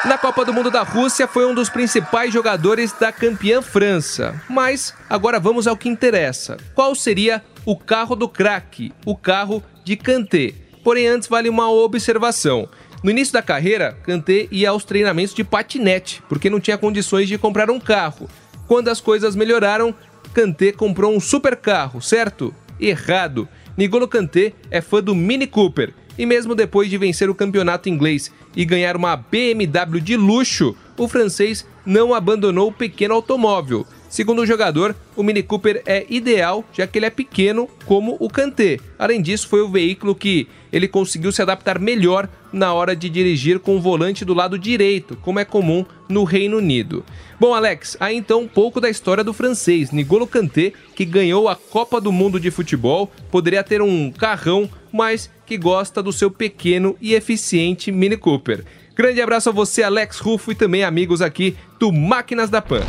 Na 0.06 0.18
Copa 0.18 0.46
do 0.46 0.54
Mundo 0.54 0.72
da 0.72 0.82
Rússia 0.82 1.28
foi 1.28 1.46
um 1.46 1.54
dos 1.54 1.70
principais 1.70 2.34
jogadores 2.34 2.94
da 2.94 3.12
campeã 3.12 3.62
França. 3.62 4.42
Mas 4.50 4.94
agora 5.10 5.40
vamos 5.40 5.68
ao 5.68 5.78
que 5.78 5.90
interessa. 5.90 6.58
Qual 6.74 6.96
seria 6.96 7.44
o 7.66 7.78
carro 7.78 8.16
do 8.16 8.28
craque, 8.28 8.92
o 9.06 9.16
carro 9.16 9.64
de 9.84 9.96
Kanté? 9.98 10.56
Porém, 10.90 11.06
antes 11.06 11.30
vale 11.30 11.48
uma 11.48 11.70
observação. 11.70 12.68
No 13.04 13.12
início 13.12 13.32
da 13.32 13.44
carreira, 13.44 13.96
Kanté 14.02 14.48
ia 14.50 14.72
aos 14.72 14.84
treinamentos 14.84 15.36
de 15.36 15.44
patinete, 15.44 16.24
porque 16.28 16.50
não 16.50 16.60
tinha 16.60 16.80
condições 16.80 17.28
de 17.28 17.38
comprar 17.38 17.70
um 17.70 17.80
carro. 17.80 18.28
Quando 18.68 18.88
as 18.88 19.00
coisas 19.00 19.36
melhoraram, 19.36 19.94
Kanté 20.34 20.72
comprou 20.72 21.16
um 21.16 21.20
super 21.20 21.56
carro, 21.56 22.02
certo? 22.02 22.52
Errado. 22.80 23.48
Nigolo 23.78 24.08
Kanté 24.08 24.54
é 24.72 24.82
fã 24.82 25.00
do 25.00 25.14
Mini 25.14 25.46
Cooper 25.46 25.94
e 26.18 26.26
mesmo 26.26 26.56
depois 26.56 26.90
de 26.90 26.98
vencer 26.98 27.30
o 27.30 27.36
campeonato 27.36 27.88
inglês 27.88 28.32
e 28.56 28.66
ganhar 28.66 28.96
uma 28.96 29.16
BMW 29.16 30.02
de 30.02 30.18
luxo, 30.18 30.76
o 30.98 31.08
francês 31.08 31.68
não 31.86 32.16
abandonou 32.16 32.70
o 32.70 32.74
pequeno 32.74 33.14
automóvel. 33.14 33.86
Segundo 34.10 34.42
o 34.42 34.46
jogador, 34.46 34.96
o 35.16 35.22
Mini 35.22 35.44
Cooper 35.44 35.84
é 35.86 36.04
ideal, 36.10 36.66
já 36.74 36.88
que 36.88 36.98
ele 36.98 37.06
é 37.06 37.12
pequeno, 37.12 37.70
como 37.86 38.18
o 38.20 38.28
Kanté. 38.28 38.80
Além 38.98 39.22
disso, 39.22 39.48
foi 39.48 39.62
o 39.62 39.70
veículo 39.70 40.16
que 40.16 40.48
ele 40.74 40.88
conseguiu 40.88 41.32
se 41.32 41.44
adaptar 41.44 41.78
melhor 41.78 42.28
na 42.52 42.74
hora 42.74 42.96
de 42.96 43.08
dirigir 43.08 43.60
com 43.60 43.78
o 43.78 43.82
volante 43.82 44.26
do 44.26 44.34
lado 44.34 44.58
direito, 44.58 45.16
como 45.22 45.40
é 45.40 45.46
comum 45.46 45.86
no 46.10 46.24
Reino 46.24 46.58
Unido. 46.58 47.06
Bom, 47.40 47.54
Alex, 47.54 47.96
aí 48.00 48.18
então 48.18 48.42
um 48.42 48.48
pouco 48.48 48.82
da 48.82 48.90
história 48.90 49.24
do 49.24 49.32
francês 49.32 49.92
Nigolo 49.92 50.26
Kanté, 50.26 50.74
que 50.96 51.06
ganhou 51.06 51.48
a 51.48 51.56
Copa 51.56 52.02
do 52.02 52.12
Mundo 52.12 52.40
de 52.40 52.50
Futebol, 52.50 53.12
poderia 53.30 53.64
ter 53.64 53.80
um 53.80 54.12
carrão, 54.12 54.68
mas 54.92 55.30
que 55.46 55.56
gosta 55.56 56.02
do 56.02 56.12
seu 56.12 56.32
pequeno 56.32 56.98
e 57.00 57.14
eficiente 57.14 57.92
Mini 57.92 58.18
Cooper. 58.18 58.66
Grande 58.96 59.22
abraço 59.22 59.50
a 59.50 59.54
você, 59.54 59.84
Alex 59.84 60.18
Rufo, 60.18 60.52
e 60.52 60.56
também 60.56 60.84
amigos 60.84 61.22
aqui 61.22 61.56
do 61.80 61.92
Máquinas 61.92 62.50
da 62.50 62.60
Pan. 62.60 62.82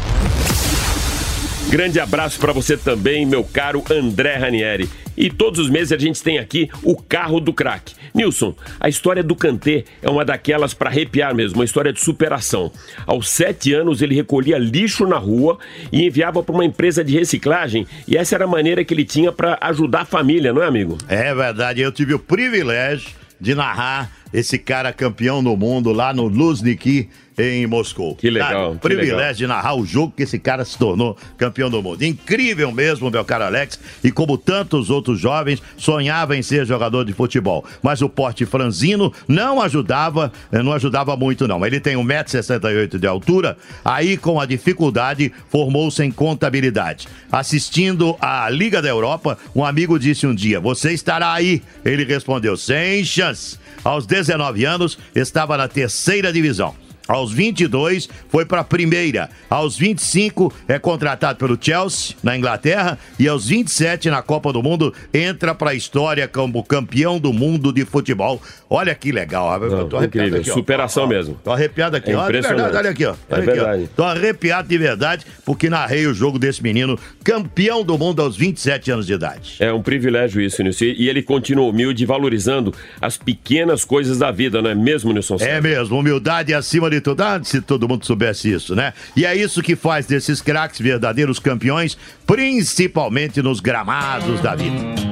Grande 1.70 2.00
abraço 2.00 2.40
para 2.40 2.52
você 2.52 2.76
também, 2.76 3.24
meu 3.24 3.44
caro 3.44 3.84
André 3.88 4.34
Ranieri. 4.34 4.90
E 5.16 5.30
todos 5.30 5.60
os 5.60 5.70
meses 5.70 5.92
a 5.92 5.96
gente 5.96 6.20
tem 6.20 6.36
aqui 6.36 6.68
o 6.82 6.96
carro 6.96 7.38
do 7.38 7.52
craque. 7.52 7.94
Nilson, 8.12 8.56
a 8.80 8.88
história 8.88 9.22
do 9.22 9.36
Cantê 9.36 9.84
é 10.02 10.10
uma 10.10 10.24
daquelas 10.24 10.74
para 10.74 10.90
arrepiar 10.90 11.32
mesmo, 11.32 11.60
uma 11.60 11.64
história 11.64 11.92
de 11.92 12.00
superação. 12.00 12.72
Aos 13.06 13.30
sete 13.30 13.72
anos 13.72 14.02
ele 14.02 14.16
recolhia 14.16 14.58
lixo 14.58 15.06
na 15.06 15.16
rua 15.16 15.60
e 15.92 16.04
enviava 16.04 16.42
para 16.42 16.54
uma 16.56 16.64
empresa 16.64 17.04
de 17.04 17.16
reciclagem 17.16 17.86
e 18.08 18.16
essa 18.16 18.34
era 18.34 18.46
a 18.46 18.48
maneira 18.48 18.84
que 18.84 18.92
ele 18.92 19.04
tinha 19.04 19.30
para 19.30 19.56
ajudar 19.60 20.00
a 20.00 20.04
família, 20.04 20.52
não 20.52 20.64
é, 20.64 20.66
amigo? 20.66 20.98
É 21.06 21.32
verdade, 21.32 21.80
eu 21.80 21.92
tive 21.92 22.14
o 22.14 22.18
privilégio 22.18 23.10
de 23.40 23.54
narrar 23.54 24.10
esse 24.32 24.58
cara 24.58 24.92
campeão 24.92 25.42
do 25.42 25.56
mundo 25.56 25.92
lá 25.92 26.12
no 26.12 26.26
Luzniki 26.26 27.08
em 27.40 27.66
Moscou. 27.66 28.14
Que 28.16 28.30
legal. 28.30 28.50
Cara, 28.50 28.72
que 28.72 28.78
privilégio 28.80 29.16
legal. 29.16 29.34
de 29.34 29.46
narrar 29.46 29.74
o 29.74 29.86
jogo 29.86 30.12
que 30.16 30.22
esse 30.22 30.38
cara 30.38 30.64
se 30.64 30.76
tornou 30.76 31.16
campeão 31.38 31.70
do 31.70 31.82
mundo. 31.82 32.04
Incrível 32.04 32.70
mesmo, 32.72 33.10
meu 33.10 33.24
caro 33.24 33.44
Alex. 33.44 33.78
E 34.04 34.10
como 34.10 34.36
tantos 34.36 34.90
outros 34.90 35.18
jovens, 35.18 35.62
sonhava 35.76 36.36
em 36.36 36.42
ser 36.42 36.66
jogador 36.66 37.04
de 37.04 37.12
futebol. 37.12 37.64
Mas 37.82 38.02
o 38.02 38.08
porte 38.08 38.44
franzino 38.44 39.12
não 39.26 39.60
ajudava, 39.60 40.32
eh, 40.52 40.62
não 40.62 40.72
ajudava 40.72 41.16
muito, 41.16 41.48
não. 41.48 41.64
Ele 41.64 41.80
tem 41.80 41.96
1,68m 41.96 42.98
de 42.98 43.06
altura, 43.06 43.56
aí 43.84 44.16
com 44.16 44.40
a 44.40 44.46
dificuldade 44.46 45.32
formou-se 45.48 46.02
em 46.02 46.10
contabilidade. 46.10 47.08
Assistindo 47.30 48.16
à 48.20 48.48
Liga 48.50 48.82
da 48.82 48.88
Europa, 48.88 49.38
um 49.54 49.64
amigo 49.64 49.98
disse 49.98 50.26
um 50.26 50.34
dia: 50.34 50.60
Você 50.60 50.92
estará 50.92 51.32
aí. 51.32 51.62
Ele 51.84 52.04
respondeu: 52.04 52.56
Sem 52.56 53.04
chance. 53.04 53.58
Aos 53.82 54.04
19 54.26 54.64
anos, 54.64 54.98
estava 55.14 55.56
na 55.56 55.68
terceira 55.68 56.32
divisão. 56.32 56.74
Aos 57.10 57.32
22 57.32 58.08
foi 58.28 58.44
para 58.44 58.60
a 58.60 58.64
primeira. 58.64 59.28
Aos 59.50 59.76
25 59.76 60.52
é 60.68 60.78
contratado 60.78 61.40
pelo 61.40 61.58
Chelsea 61.60 62.14
na 62.22 62.36
Inglaterra 62.36 62.96
e 63.18 63.26
aos 63.26 63.48
27 63.48 64.08
na 64.08 64.22
Copa 64.22 64.52
do 64.52 64.62
Mundo 64.62 64.94
entra 65.12 65.52
para 65.52 65.70
a 65.70 65.74
história 65.74 66.28
como 66.28 66.62
campeão 66.62 67.18
do 67.18 67.32
mundo 67.32 67.72
de 67.72 67.84
futebol. 67.84 68.40
Olha 68.68 68.94
que 68.94 69.10
legal. 69.10 69.60
Eu 69.60 69.88
tô 69.88 69.98
Não, 69.98 70.04
incrível, 70.06 70.38
aqui, 70.40 70.50
ó. 70.52 70.54
superação 70.54 71.08
mesmo. 71.08 71.36
Tô 71.42 71.50
arrepiado 71.50 71.96
aqui. 71.96 72.12
É 72.12 72.16
ó, 72.16 72.26
verdade, 72.28 72.76
olha 72.76 72.90
aqui, 72.90 73.04
ó. 73.04 73.14
É 73.28 73.34
Olha 73.34 73.74
aqui, 73.74 73.84
ó. 73.84 73.88
Tô 73.96 74.04
arrepiado 74.04 74.68
de 74.68 74.78
verdade 74.78 75.26
porque 75.44 75.68
narrei 75.68 76.06
o 76.06 76.14
jogo 76.14 76.38
desse 76.38 76.62
menino, 76.62 76.96
campeão 77.24 77.82
do 77.82 77.98
mundo 77.98 78.22
aos 78.22 78.36
27 78.36 78.92
anos 78.92 79.06
de 79.06 79.14
idade. 79.14 79.56
É 79.58 79.72
um 79.72 79.82
privilégio 79.82 80.40
isso, 80.40 80.62
Nilson. 80.62 80.84
E 80.84 81.08
ele 81.08 81.22
continua 81.22 81.68
humilde, 81.68 82.06
valorizando 82.06 82.72
as 83.00 83.16
pequenas 83.16 83.84
coisas 83.84 84.18
da 84.18 84.30
vida, 84.30 84.62
não 84.62 84.70
é 84.70 84.76
mesmo, 84.76 85.12
Nilson? 85.12 85.38
Santos? 85.38 85.52
É 85.52 85.60
mesmo, 85.60 85.98
humildade 85.98 86.54
acima 86.54 86.88
de 86.88 86.99
Ah, 87.18 87.40
se 87.42 87.60
todo 87.60 87.88
mundo 87.88 88.04
soubesse 88.04 88.52
isso, 88.52 88.74
né? 88.74 88.92
E 89.16 89.24
é 89.24 89.34
isso 89.34 89.62
que 89.62 89.76
faz 89.76 90.06
desses 90.06 90.40
craques 90.40 90.80
verdadeiros 90.80 91.38
campeões, 91.38 91.96
principalmente 92.26 93.42
nos 93.42 93.60
gramados 93.60 94.40
da 94.40 94.54
vida. 94.54 95.10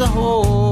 I 0.00 0.67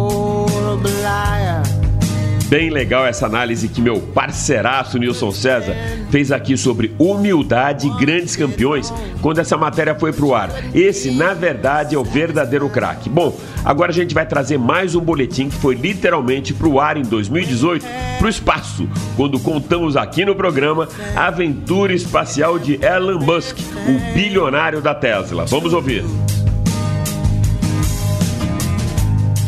Bem 2.49 2.71
legal 2.71 3.05
essa 3.05 3.27
análise 3.27 3.67
que 3.67 3.81
meu 3.81 4.01
parceiraço 4.01 4.99
Nilson 4.99 5.33
César 5.33 5.75
fez 6.11 6.31
aqui 6.31 6.57
sobre 6.57 6.95
humildade 6.97 7.89
e 7.89 7.91
grandes 7.99 8.37
campeões 8.37 8.93
quando 9.21 9.41
essa 9.41 9.57
matéria 9.57 9.97
foi 9.97 10.13
pro 10.13 10.33
ar. 10.33 10.51
Esse, 10.73 11.11
na 11.11 11.35
verdade, 11.35 11.97
é 11.97 11.99
o 11.99 12.05
verdadeiro 12.05 12.69
craque. 12.69 13.09
Bom, 13.09 13.37
agora 13.65 13.91
a 13.91 13.95
gente 13.95 14.15
vai 14.15 14.25
trazer 14.25 14.59
mais 14.59 14.95
um 14.95 15.01
boletim 15.01 15.49
que 15.49 15.57
foi 15.57 15.75
literalmente 15.75 16.55
pro 16.55 16.79
ar 16.79 16.97
em 16.97 17.03
2018, 17.03 17.85
pro 18.19 18.29
espaço, 18.29 18.89
quando 19.17 19.41
contamos 19.41 19.97
aqui 19.97 20.25
no 20.25 20.37
programa 20.37 20.89
a 21.17 21.27
aventura 21.27 21.93
espacial 21.93 22.61
de 22.61 22.79
Elon 22.81 23.19
Musk, 23.19 23.59
o 23.59 24.15
bilionário 24.15 24.81
da 24.81 24.95
Tesla. 24.95 25.47
Vamos 25.47 25.73
ouvir. 25.73 26.05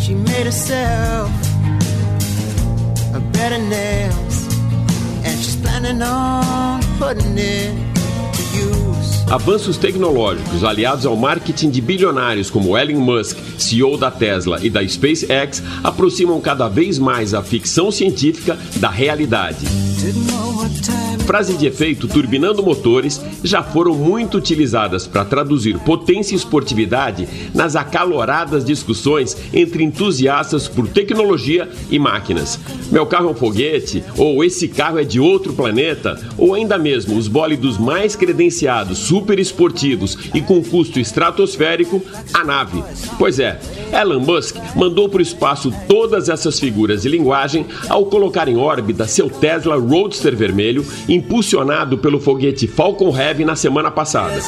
She 0.00 0.14
made 0.14 0.46
herself 0.46 1.47
a 3.38 3.40
bed 3.40 3.52
of 3.52 3.68
nails, 3.68 4.54
and 5.24 5.38
she's 5.38 5.56
planning 5.56 6.02
on 6.02 6.82
putting 6.98 7.38
it 7.38 7.72
to 7.72 7.72
use. 7.72 7.87
Avanços 9.30 9.76
tecnológicos 9.76 10.64
aliados 10.64 11.04
ao 11.04 11.14
marketing 11.14 11.68
de 11.68 11.82
bilionários 11.82 12.48
como 12.48 12.78
Elon 12.78 12.98
Musk, 12.98 13.36
CEO 13.58 13.98
da 13.98 14.10
Tesla 14.10 14.58
e 14.62 14.70
da 14.70 14.86
SpaceX, 14.86 15.62
aproximam 15.84 16.40
cada 16.40 16.66
vez 16.66 16.98
mais 16.98 17.34
a 17.34 17.42
ficção 17.42 17.90
científica 17.90 18.58
da 18.76 18.88
realidade. 18.88 19.66
Didn't 20.00 20.32
know 20.32 20.56
what 20.56 20.72
time 20.80 21.08
Frase 21.28 21.58
de 21.58 21.66
efeito 21.66 22.08
turbinando 22.08 22.62
motores 22.62 23.20
já 23.44 23.62
foram 23.62 23.94
muito 23.94 24.38
utilizadas 24.38 25.06
para 25.06 25.26
traduzir 25.26 25.78
potência 25.80 26.34
e 26.34 26.38
esportividade 26.38 27.28
nas 27.54 27.76
acaloradas 27.76 28.64
discussões 28.64 29.36
entre 29.52 29.84
entusiastas 29.84 30.66
por 30.66 30.88
tecnologia 30.88 31.68
e 31.90 31.98
máquinas. 31.98 32.58
Meu 32.90 33.04
carro 33.04 33.28
é 33.28 33.32
um 33.32 33.34
foguete, 33.34 34.02
ou 34.16 34.42
esse 34.42 34.68
carro 34.68 34.98
é 34.98 35.04
de 35.04 35.20
outro 35.20 35.52
planeta, 35.52 36.18
ou 36.38 36.54
ainda 36.54 36.78
mesmo 36.78 37.14
os 37.18 37.28
bólidos 37.28 37.76
mais 37.76 38.16
credenciados, 38.16 38.96
super 39.18 39.38
esportivos 39.40 40.16
e 40.32 40.40
com 40.40 40.62
custo 40.62 41.00
estratosférico, 41.00 42.00
a 42.32 42.44
nave. 42.44 42.82
Pois 43.18 43.40
é, 43.40 43.58
Elon 43.92 44.20
Musk 44.20 44.56
mandou 44.76 45.08
para 45.08 45.18
o 45.18 45.22
espaço 45.22 45.72
todas 45.88 46.28
essas 46.28 46.60
figuras 46.60 47.02
de 47.02 47.08
linguagem 47.08 47.66
ao 47.88 48.06
colocar 48.06 48.46
em 48.46 48.56
órbita 48.56 49.08
seu 49.08 49.28
Tesla 49.28 49.76
Roadster 49.76 50.36
vermelho, 50.36 50.86
impulsionado 51.08 51.98
pelo 51.98 52.20
foguete 52.20 52.68
Falcon 52.68 53.16
Heavy 53.16 53.44
na 53.44 53.56
semana 53.56 53.90
passada. 53.90 54.40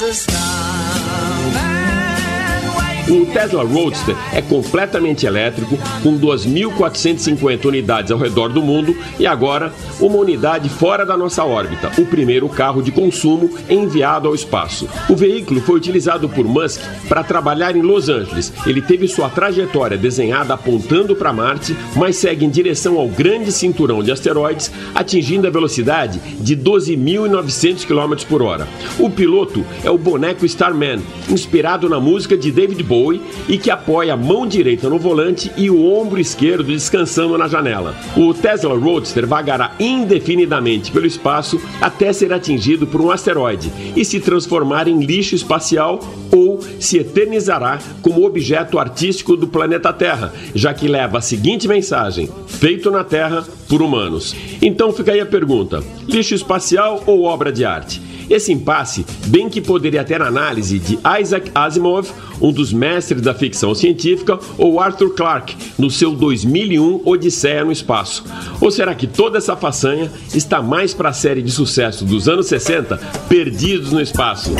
O 3.08 3.26
Tesla 3.26 3.64
Roadster 3.64 4.14
é 4.32 4.40
completamente 4.40 5.26
elétrico, 5.26 5.76
com 6.02 6.16
2.450 6.16 7.64
unidades 7.64 8.12
ao 8.12 8.18
redor 8.18 8.50
do 8.50 8.62
mundo 8.62 8.96
e 9.18 9.26
agora 9.26 9.72
uma 10.00 10.16
unidade 10.16 10.68
fora 10.68 11.04
da 11.04 11.16
nossa 11.16 11.44
órbita, 11.44 11.90
o 11.98 12.06
primeiro 12.06 12.48
carro 12.48 12.80
de 12.80 12.92
consumo 12.92 13.50
enviado 13.68 14.28
ao 14.28 14.34
espaço. 14.34 14.88
O 15.08 15.16
veículo 15.16 15.60
foi 15.60 15.76
utilizado 15.76 16.28
por 16.28 16.44
Musk 16.44 16.80
para 17.08 17.24
trabalhar 17.24 17.74
em 17.74 17.82
Los 17.82 18.08
Angeles. 18.08 18.52
Ele 18.64 18.80
teve 18.80 19.08
sua 19.08 19.28
trajetória 19.28 19.96
desenhada 19.96 20.54
apontando 20.54 21.16
para 21.16 21.32
Marte, 21.32 21.76
mas 21.96 22.16
segue 22.16 22.44
em 22.44 22.50
direção 22.50 22.98
ao 22.98 23.08
grande 23.08 23.50
cinturão 23.50 24.04
de 24.04 24.12
asteroides, 24.12 24.70
atingindo 24.94 25.48
a 25.48 25.50
velocidade 25.50 26.20
de 26.40 26.56
12.900 26.56 27.84
km 27.86 28.24
por 28.28 28.40
hora. 28.40 28.68
O 28.98 29.10
piloto 29.10 29.64
é 29.82 29.90
o 29.90 29.98
boneco 29.98 30.46
Starman, 30.46 31.00
inspirado 31.28 31.88
na 31.88 31.98
música 31.98 32.36
de 32.36 32.52
David 32.52 32.82
Bowie 32.84 32.99
e 33.48 33.58
que 33.58 33.70
apoia 33.70 34.14
a 34.14 34.16
mão 34.16 34.46
direita 34.46 34.88
no 34.88 34.98
volante 34.98 35.50
e 35.56 35.70
o 35.70 35.84
ombro 35.84 36.20
esquerdo 36.20 36.64
descansando 36.64 37.38
na 37.38 37.48
janela. 37.48 37.94
O 38.16 38.34
Tesla 38.34 38.76
Roadster 38.76 39.26
vagará 39.26 39.72
indefinidamente 39.78 40.90
pelo 40.90 41.06
espaço 41.06 41.60
até 41.80 42.12
ser 42.12 42.32
atingido 42.32 42.86
por 42.86 43.00
um 43.00 43.10
asteroide 43.10 43.72
e 43.96 44.04
se 44.04 44.20
transformar 44.20 44.88
em 44.88 45.00
lixo 45.04 45.34
espacial 45.34 46.00
ou 46.30 46.60
se 46.78 46.98
eternizará 46.98 47.78
como 48.02 48.24
objeto 48.24 48.78
artístico 48.78 49.36
do 49.36 49.48
planeta 49.48 49.92
Terra, 49.92 50.32
já 50.54 50.72
que 50.72 50.88
leva 50.88 51.18
a 51.18 51.22
seguinte 51.22 51.66
mensagem: 51.66 52.28
feito 52.46 52.90
na 52.90 53.04
Terra 53.04 53.44
por 53.68 53.82
humanos. 53.82 54.34
Então 54.60 54.92
fica 54.92 55.12
aí 55.12 55.20
a 55.20 55.26
pergunta: 55.26 55.82
lixo 56.06 56.34
espacial 56.34 57.02
ou 57.06 57.24
obra 57.24 57.50
de 57.50 57.64
arte? 57.64 58.09
Esse 58.30 58.52
impasse, 58.52 59.04
bem 59.26 59.48
que 59.48 59.60
poderia 59.60 60.04
ter 60.04 60.22
análise 60.22 60.78
de 60.78 60.96
Isaac 61.20 61.50
Asimov, 61.52 62.08
um 62.40 62.52
dos 62.52 62.72
mestres 62.72 63.20
da 63.20 63.34
ficção 63.34 63.74
científica, 63.74 64.38
ou 64.56 64.78
Arthur 64.78 65.10
Clarke, 65.14 65.56
no 65.76 65.90
seu 65.90 66.12
2001 66.12 67.02
Odisseia 67.04 67.64
no 67.64 67.72
Espaço. 67.72 68.24
Ou 68.60 68.70
será 68.70 68.94
que 68.94 69.08
toda 69.08 69.38
essa 69.38 69.56
façanha 69.56 70.12
está 70.32 70.62
mais 70.62 70.94
para 70.94 71.08
a 71.08 71.12
série 71.12 71.42
de 71.42 71.50
sucesso 71.50 72.04
dos 72.04 72.28
anos 72.28 72.46
60, 72.46 72.96
Perdidos 73.28 73.90
no 73.90 74.00
Espaço? 74.00 74.52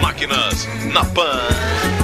Máquinas 0.00 0.66
na 0.94 1.04
Pan. 1.04 1.99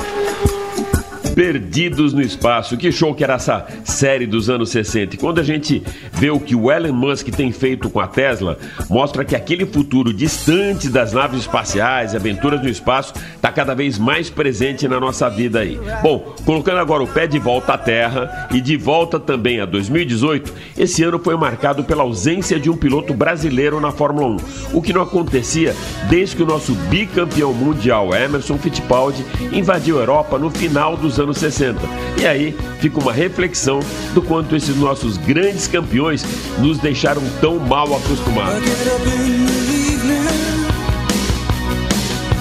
Perdidos 1.37 2.15
no 2.15 2.23
Espaço. 2.23 2.79
Que 2.79 2.91
show 2.91 3.15
que 3.15 3.23
era 3.23 3.35
essa 3.35 3.67
série 3.85 4.27
dos 4.27 4.49
anos 4.49 4.71
60. 4.71 5.17
E 5.17 5.19
quando 5.19 5.39
a 5.39 5.43
gente 5.43 5.83
vê 6.15 6.31
o 6.31 6.41
que 6.41 6.57
o 6.57 6.73
Elon 6.73 6.95
Musk 6.95 7.29
tem 7.29 7.53
feito 7.53 7.91
com 7.91 8.01
a 8.01 8.07
Tesla, 8.07 8.59
mostra 8.89 9.23
que 9.23 9.37
aquele 9.37 9.67
futuro 9.67 10.15
distante 10.15 10.89
das 10.89 11.13
naves 11.13 11.41
espaciais, 11.41 12.15
aventuras 12.15 12.63
no 12.63 12.71
espaço, 12.71 13.13
está 13.35 13.53
cada 13.53 13.75
vez 13.75 13.99
mais 13.99 14.31
presente 14.31 14.89
na 14.89 14.99
nossa 14.99 15.29
vida 15.29 15.61
aí. 15.61 15.79
Bom, 16.03 16.35
colocando 16.47 16.79
agora 16.79 17.03
o 17.03 17.07
pé 17.07 17.27
de 17.27 17.39
volta 17.39 17.75
à 17.75 17.79
Terra 17.79 18.49
e 18.51 18.59
de 18.59 18.79
volta 18.79 19.21
também 19.21 19.61
a 19.61 19.67
2018, 19.67 20.55
esse 20.79 21.03
ano 21.03 21.19
foi 21.19 21.37
marcado 21.37 21.85
pela 21.85 22.03
ausência 22.03 22.59
de 22.59 22.71
um 22.71 22.77
piloto 22.79 23.13
brasileiro 23.13 23.79
na 23.79 23.93
Fórmula 23.93 24.27
1, 24.29 24.37
o 24.73 24.81
que 24.81 24.95
não 24.95 25.03
acontecia 25.03 25.77
desde 26.09 26.37
que 26.37 26.43
o 26.43 26.47
nosso 26.47 26.73
bicampeão 26.89 27.53
mundial 27.53 28.15
Emerson 28.15 28.57
Fittipaldi 28.57 29.23
invadiu 29.53 29.99
a 29.99 30.01
Europa 30.01 30.39
no 30.39 30.51
final 30.51 30.97
dos 30.97 31.21
anos 31.21 31.26
60. 31.35 31.81
E 32.21 32.27
aí 32.27 32.57
fica 32.81 33.01
uma 33.01 33.13
reflexão 33.13 33.81
do 34.15 34.23
quanto 34.23 34.57
esses 34.57 34.77
nossos 34.77 35.17
grandes 35.17 35.67
campeões 35.67 36.25
nos 36.59 36.79
deixaram 36.79 37.23
tão 37.41 37.59
mal 37.59 37.95
acostumados. 37.95 38.63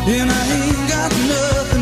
I 0.08 0.22
ain't 0.28 0.88
got 0.88 1.12
nothing 1.28 1.76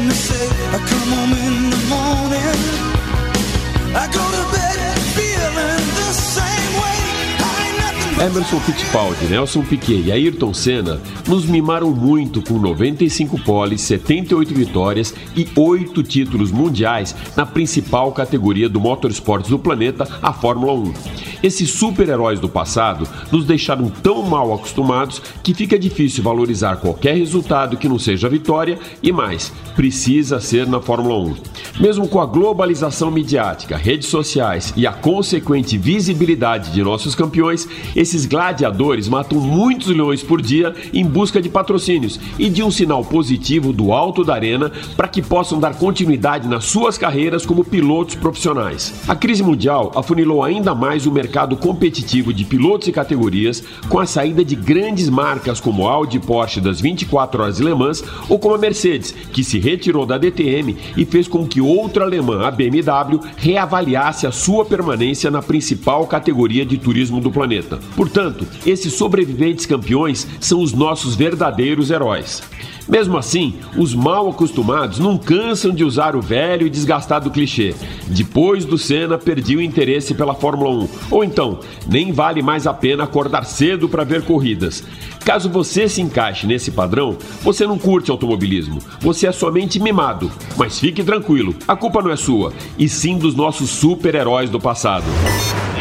Emerson 8.21 8.59
Fittipaldi, 8.59 9.25
Nelson 9.25 9.63
Piquet 9.63 10.03
e 10.05 10.11
Ayrton 10.11 10.53
Senna 10.53 11.01
nos 11.27 11.45
mimaram 11.45 11.89
muito 11.91 12.41
com 12.41 12.59
95 12.59 13.39
poles, 13.43 13.81
78 13.81 14.53
vitórias 14.53 15.13
e 15.35 15.47
8 15.55 16.03
títulos 16.03 16.51
mundiais 16.51 17.15
na 17.35 17.45
principal 17.45 18.11
categoria 18.11 18.69
do 18.69 18.79
motorsport 18.79 19.47
do 19.49 19.57
planeta, 19.57 20.07
a 20.21 20.31
Fórmula 20.31 20.73
1. 20.73 20.93
Esses 21.41 21.71
super-heróis 21.71 22.39
do 22.39 22.47
passado 22.47 23.05
nos 23.29 23.45
deixaram 23.45 23.89
tão 23.89 24.21
mal 24.21 24.53
acostumados 24.53 25.21
que 25.43 25.53
fica 25.53 25.77
difícil 25.77 26.23
valorizar 26.23 26.77
qualquer 26.77 27.17
resultado 27.17 27.75
que 27.75 27.89
não 27.89 27.99
seja 27.99 28.29
vitória 28.29 28.79
e 29.01 29.11
mais, 29.11 29.51
precisa 29.75 30.39
ser 30.39 30.65
na 30.67 30.79
Fórmula 30.79 31.19
1. 31.19 31.35
Mesmo 31.81 32.07
com 32.07 32.21
a 32.21 32.25
globalização 32.25 33.11
midiática, 33.11 33.75
redes 33.75 34.07
sociais 34.07 34.73
e 34.77 34.87
a 34.87 34.93
consequente 34.93 35.77
visibilidade 35.77 36.71
de 36.71 36.81
nossos 36.81 37.13
campeões, 37.13 37.67
esses 38.03 38.25
gladiadores 38.25 39.07
matam 39.07 39.39
muitos 39.39 39.87
leões 39.87 40.21
por 40.21 40.41
dia 40.41 40.75
em 40.93 41.05
busca 41.05 41.41
de 41.41 41.49
patrocínios 41.49 42.19
e 42.37 42.49
de 42.49 42.61
um 42.61 42.69
sinal 42.69 43.03
positivo 43.03 43.73
do 43.73 43.91
alto 43.91 44.23
da 44.23 44.35
arena 44.35 44.71
para 44.95 45.07
que 45.07 45.21
possam 45.21 45.59
dar 45.59 45.75
continuidade 45.75 46.47
nas 46.47 46.65
suas 46.65 46.97
carreiras 46.97 47.45
como 47.45 47.63
pilotos 47.63 48.15
profissionais. 48.15 48.93
A 49.07 49.15
crise 49.15 49.41
mundial 49.41 49.91
afunilou 49.95 50.43
ainda 50.43 50.75
mais 50.75 51.05
o 51.05 51.11
mercado 51.11 51.55
competitivo 51.55 52.33
de 52.33 52.43
pilotos 52.43 52.87
e 52.89 52.91
categorias 52.91 53.63
com 53.87 53.99
a 53.99 54.05
saída 54.05 54.43
de 54.43 54.55
grandes 54.55 55.09
marcas 55.09 55.59
como 55.59 55.87
Audi 55.87 56.17
e 56.17 56.19
Porsche 56.19 56.59
das 56.59 56.81
24 56.81 57.41
horas 57.41 57.59
Le 57.59 57.73
Mans 57.73 58.03
ou 58.27 58.37
como 58.37 58.55
a 58.55 58.57
Mercedes, 58.57 59.15
que 59.31 59.43
se 59.43 59.59
retirou 59.59 60.05
da 60.05 60.17
DTM 60.17 60.75
e 60.97 61.05
fez 61.05 61.27
com 61.27 61.47
que 61.47 61.61
outra 61.61 62.03
alemã, 62.03 62.45
a 62.45 62.51
BMW, 62.51 63.19
reavaliasse 63.37 64.27
a 64.27 64.31
sua 64.31 64.65
permanência 64.65 65.31
na 65.31 65.41
principal 65.41 66.05
categoria 66.05 66.65
de 66.65 66.77
turismo 66.77 67.21
do 67.21 67.31
planeta. 67.31 67.79
Portanto, 67.95 68.47
esses 68.65 68.93
sobreviventes 68.93 69.65
campeões 69.65 70.27
são 70.39 70.61
os 70.61 70.73
nossos 70.73 71.15
verdadeiros 71.15 71.91
heróis. 71.91 72.41
Mesmo 72.87 73.17
assim, 73.17 73.55
os 73.77 73.95
mal 73.95 74.29
acostumados 74.29 74.99
não 74.99 75.17
cansam 75.17 75.71
de 75.71 75.83
usar 75.83 76.15
o 76.15 76.21
velho 76.21 76.67
e 76.67 76.69
desgastado 76.69 77.31
clichê. 77.31 77.73
Depois 78.07 78.65
do 78.65 78.77
Senna, 78.77 79.17
perdi 79.17 79.55
o 79.55 79.61
interesse 79.61 80.13
pela 80.13 80.35
Fórmula 80.35 80.83
1. 80.83 80.89
Ou 81.11 81.23
então, 81.23 81.59
nem 81.87 82.11
vale 82.11 82.41
mais 82.41 82.67
a 82.67 82.73
pena 82.73 83.05
acordar 83.05 83.45
cedo 83.45 83.87
para 83.87 84.03
ver 84.03 84.23
corridas. 84.23 84.83
Caso 85.23 85.49
você 85.49 85.87
se 85.87 86.01
encaixe 86.01 86.45
nesse 86.45 86.71
padrão, 86.71 87.17
você 87.41 87.65
não 87.65 87.79
curte 87.79 88.11
automobilismo. 88.11 88.79
Você 88.99 89.27
é 89.27 89.31
somente 89.31 89.79
mimado. 89.79 90.29
Mas 90.57 90.77
fique 90.77 91.03
tranquilo, 91.03 91.55
a 91.65 91.75
culpa 91.77 92.01
não 92.01 92.11
é 92.11 92.17
sua, 92.17 92.51
e 92.77 92.89
sim 92.89 93.17
dos 93.17 93.33
nossos 93.33 93.69
super-heróis 93.69 94.49
do 94.49 94.59
passado. 94.59 95.05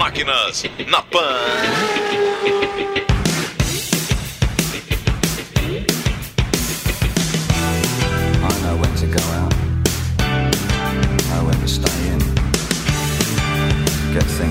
Máquinas 0.03 0.65
na 0.89 1.01
Pan. 1.01 1.21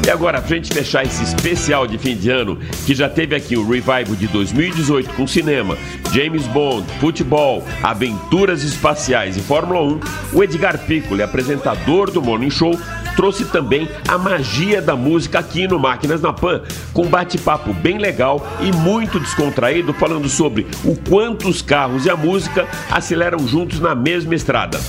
E 0.04 0.10
agora, 0.10 0.42
pra 0.42 0.56
gente 0.56 0.74
fechar 0.74 1.06
esse 1.06 1.22
especial 1.22 1.86
de 1.86 1.98
fim 1.98 2.16
de 2.16 2.30
ano, 2.30 2.58
que 2.86 2.96
já 2.96 3.10
teve 3.10 3.36
aqui 3.36 3.58
o 3.58 3.68
revival 3.68 4.16
de 4.16 4.28
2018 4.28 5.14
com 5.16 5.28
cinema, 5.28 5.78
James 6.14 6.48
Bond, 6.48 6.88
futebol, 7.00 7.64
aventuras 7.84 8.64
espaciais 8.64 9.36
e 9.36 9.42
Fórmula 9.42 9.82
1, 9.82 10.00
o 10.34 10.44
Edgar 10.44 10.78
Piccoli, 10.80 11.22
apresentador 11.22 12.10
do 12.10 12.22
Morning 12.22 12.50
Show, 12.50 12.80
trouxe 13.16 13.46
também 13.46 13.90
a 14.08 14.18
magia 14.18 14.82
da 14.82 14.96
música 14.96 15.40
aqui 15.40 15.68
no 15.68 15.80
Máquinas 15.80 16.22
na 16.22 16.34
Pan, 16.34 16.62
com 16.94 17.08
bate-papo 17.08 17.74
bem 17.74 17.98
legal 17.98 18.46
e 18.62 18.72
muito 18.72 19.20
descontraído, 19.20 19.94
falando 19.94 20.30
sobre 20.30 20.68
o 20.84 20.96
quanto 21.10 21.48
os 21.48 21.62
carros 21.62 22.06
e 22.06 22.10
a 22.10 22.16
música 22.16 22.68
aceleram 22.90 23.48
juntos 23.48 23.80
na 23.80 23.94
mesma 23.96 24.36
estrada. 24.36 24.80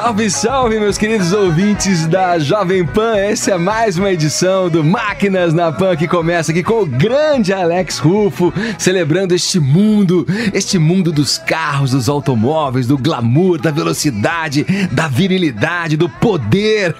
Salve, 0.00 0.30
salve, 0.30 0.78
meus 0.78 0.96
queridos 0.96 1.32
ouvintes 1.32 2.06
da 2.06 2.38
Jovem 2.38 2.86
Pan. 2.86 3.16
Essa 3.16 3.54
é 3.54 3.58
mais 3.58 3.98
uma 3.98 4.12
edição 4.12 4.70
do 4.70 4.84
Máquinas 4.84 5.52
na 5.52 5.72
Pan 5.72 5.96
que 5.96 6.06
começa 6.06 6.52
aqui 6.52 6.62
com 6.62 6.82
o 6.82 6.86
grande 6.86 7.52
Alex 7.52 7.98
Rufo, 7.98 8.54
celebrando 8.78 9.34
este 9.34 9.58
mundo, 9.58 10.24
este 10.54 10.78
mundo 10.78 11.10
dos 11.10 11.36
carros, 11.36 11.90
dos 11.90 12.08
automóveis, 12.08 12.86
do 12.86 12.96
glamour, 12.96 13.60
da 13.60 13.72
velocidade, 13.72 14.64
da 14.92 15.08
virilidade, 15.08 15.96
do 15.96 16.08
poder. 16.08 16.94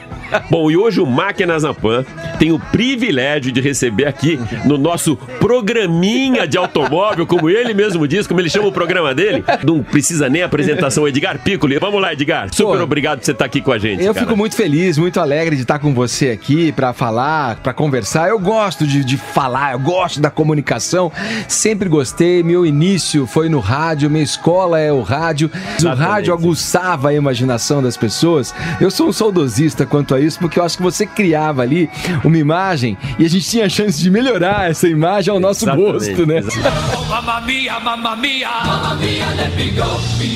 Bom, 0.50 0.70
e 0.70 0.76
hoje 0.76 1.00
o 1.00 1.06
Máquinas 1.06 1.62
na 1.62 1.74
Pan 1.74 2.04
tenho 2.38 2.56
o 2.56 2.60
privilégio 2.60 3.50
de 3.50 3.60
receber 3.60 4.06
aqui 4.06 4.38
no 4.64 4.78
nosso 4.78 5.16
programinha 5.38 6.46
de 6.46 6.56
automóvel, 6.56 7.26
como 7.26 7.48
ele 7.50 7.74
mesmo 7.74 8.06
diz, 8.06 8.26
como 8.26 8.40
ele 8.40 8.50
chama 8.50 8.68
o 8.68 8.72
programa 8.72 9.14
dele. 9.14 9.44
Não 9.64 9.82
precisa 9.82 10.28
nem 10.28 10.42
apresentação, 10.42 11.06
Edgar 11.06 11.38
Piccoli. 11.38 11.78
Vamos 11.78 12.00
lá, 12.00 12.12
Edgar. 12.12 12.48
Super 12.52 12.78
Pô, 12.78 12.84
obrigado 12.84 13.18
por 13.18 13.24
você 13.24 13.32
estar 13.32 13.44
aqui 13.44 13.60
com 13.60 13.72
a 13.72 13.78
gente. 13.78 14.04
Eu 14.04 14.14
cara. 14.14 14.26
fico 14.26 14.36
muito 14.36 14.54
feliz, 14.54 14.98
muito 14.98 15.20
alegre 15.20 15.56
de 15.56 15.62
estar 15.62 15.78
com 15.78 15.92
você 15.92 16.30
aqui 16.30 16.72
pra 16.72 16.92
falar, 16.92 17.56
pra 17.56 17.72
conversar. 17.72 18.28
Eu 18.28 18.38
gosto 18.38 18.86
de, 18.86 19.04
de 19.04 19.16
falar, 19.16 19.72
eu 19.72 19.78
gosto 19.78 20.20
da 20.20 20.30
comunicação. 20.30 21.10
Sempre 21.46 21.88
gostei. 21.88 22.42
Meu 22.42 22.64
início 22.64 23.26
foi 23.26 23.48
no 23.48 23.60
rádio, 23.60 24.10
minha 24.10 24.24
escola 24.24 24.78
é 24.78 24.92
o 24.92 25.02
rádio. 25.02 25.50
O 25.82 25.88
rádio 25.94 26.32
aguçava 26.32 27.08
a 27.08 27.14
imaginação 27.14 27.82
das 27.82 27.96
pessoas. 27.96 28.54
Eu 28.80 28.90
sou 28.90 29.08
um 29.08 29.12
saudosista 29.12 29.86
quanto 29.86 30.14
a 30.14 30.17
isso, 30.20 30.38
porque 30.38 30.58
eu 30.58 30.64
acho 30.64 30.76
que 30.76 30.82
você 30.82 31.06
criava 31.06 31.62
ali 31.62 31.90
uma 32.24 32.38
imagem 32.38 32.96
e 33.18 33.24
a 33.24 33.28
gente 33.28 33.48
tinha 33.48 33.66
a 33.66 33.68
chance 33.68 34.00
de 34.00 34.10
melhorar 34.10 34.70
essa 34.70 34.88
imagem 34.88 35.32
ao 35.32 35.40
nosso 35.40 35.64
Exatamente, 35.64 35.92
gosto, 35.92 36.26
né? 36.26 36.42
Mamma 37.08 37.40
mia, 37.40 37.80
mamma 37.80 38.16
mia, 38.16 38.48
mamma 38.64 38.94
mia, 38.96 39.26
let 39.36 39.56
me 39.56 39.70
go. 39.70 40.28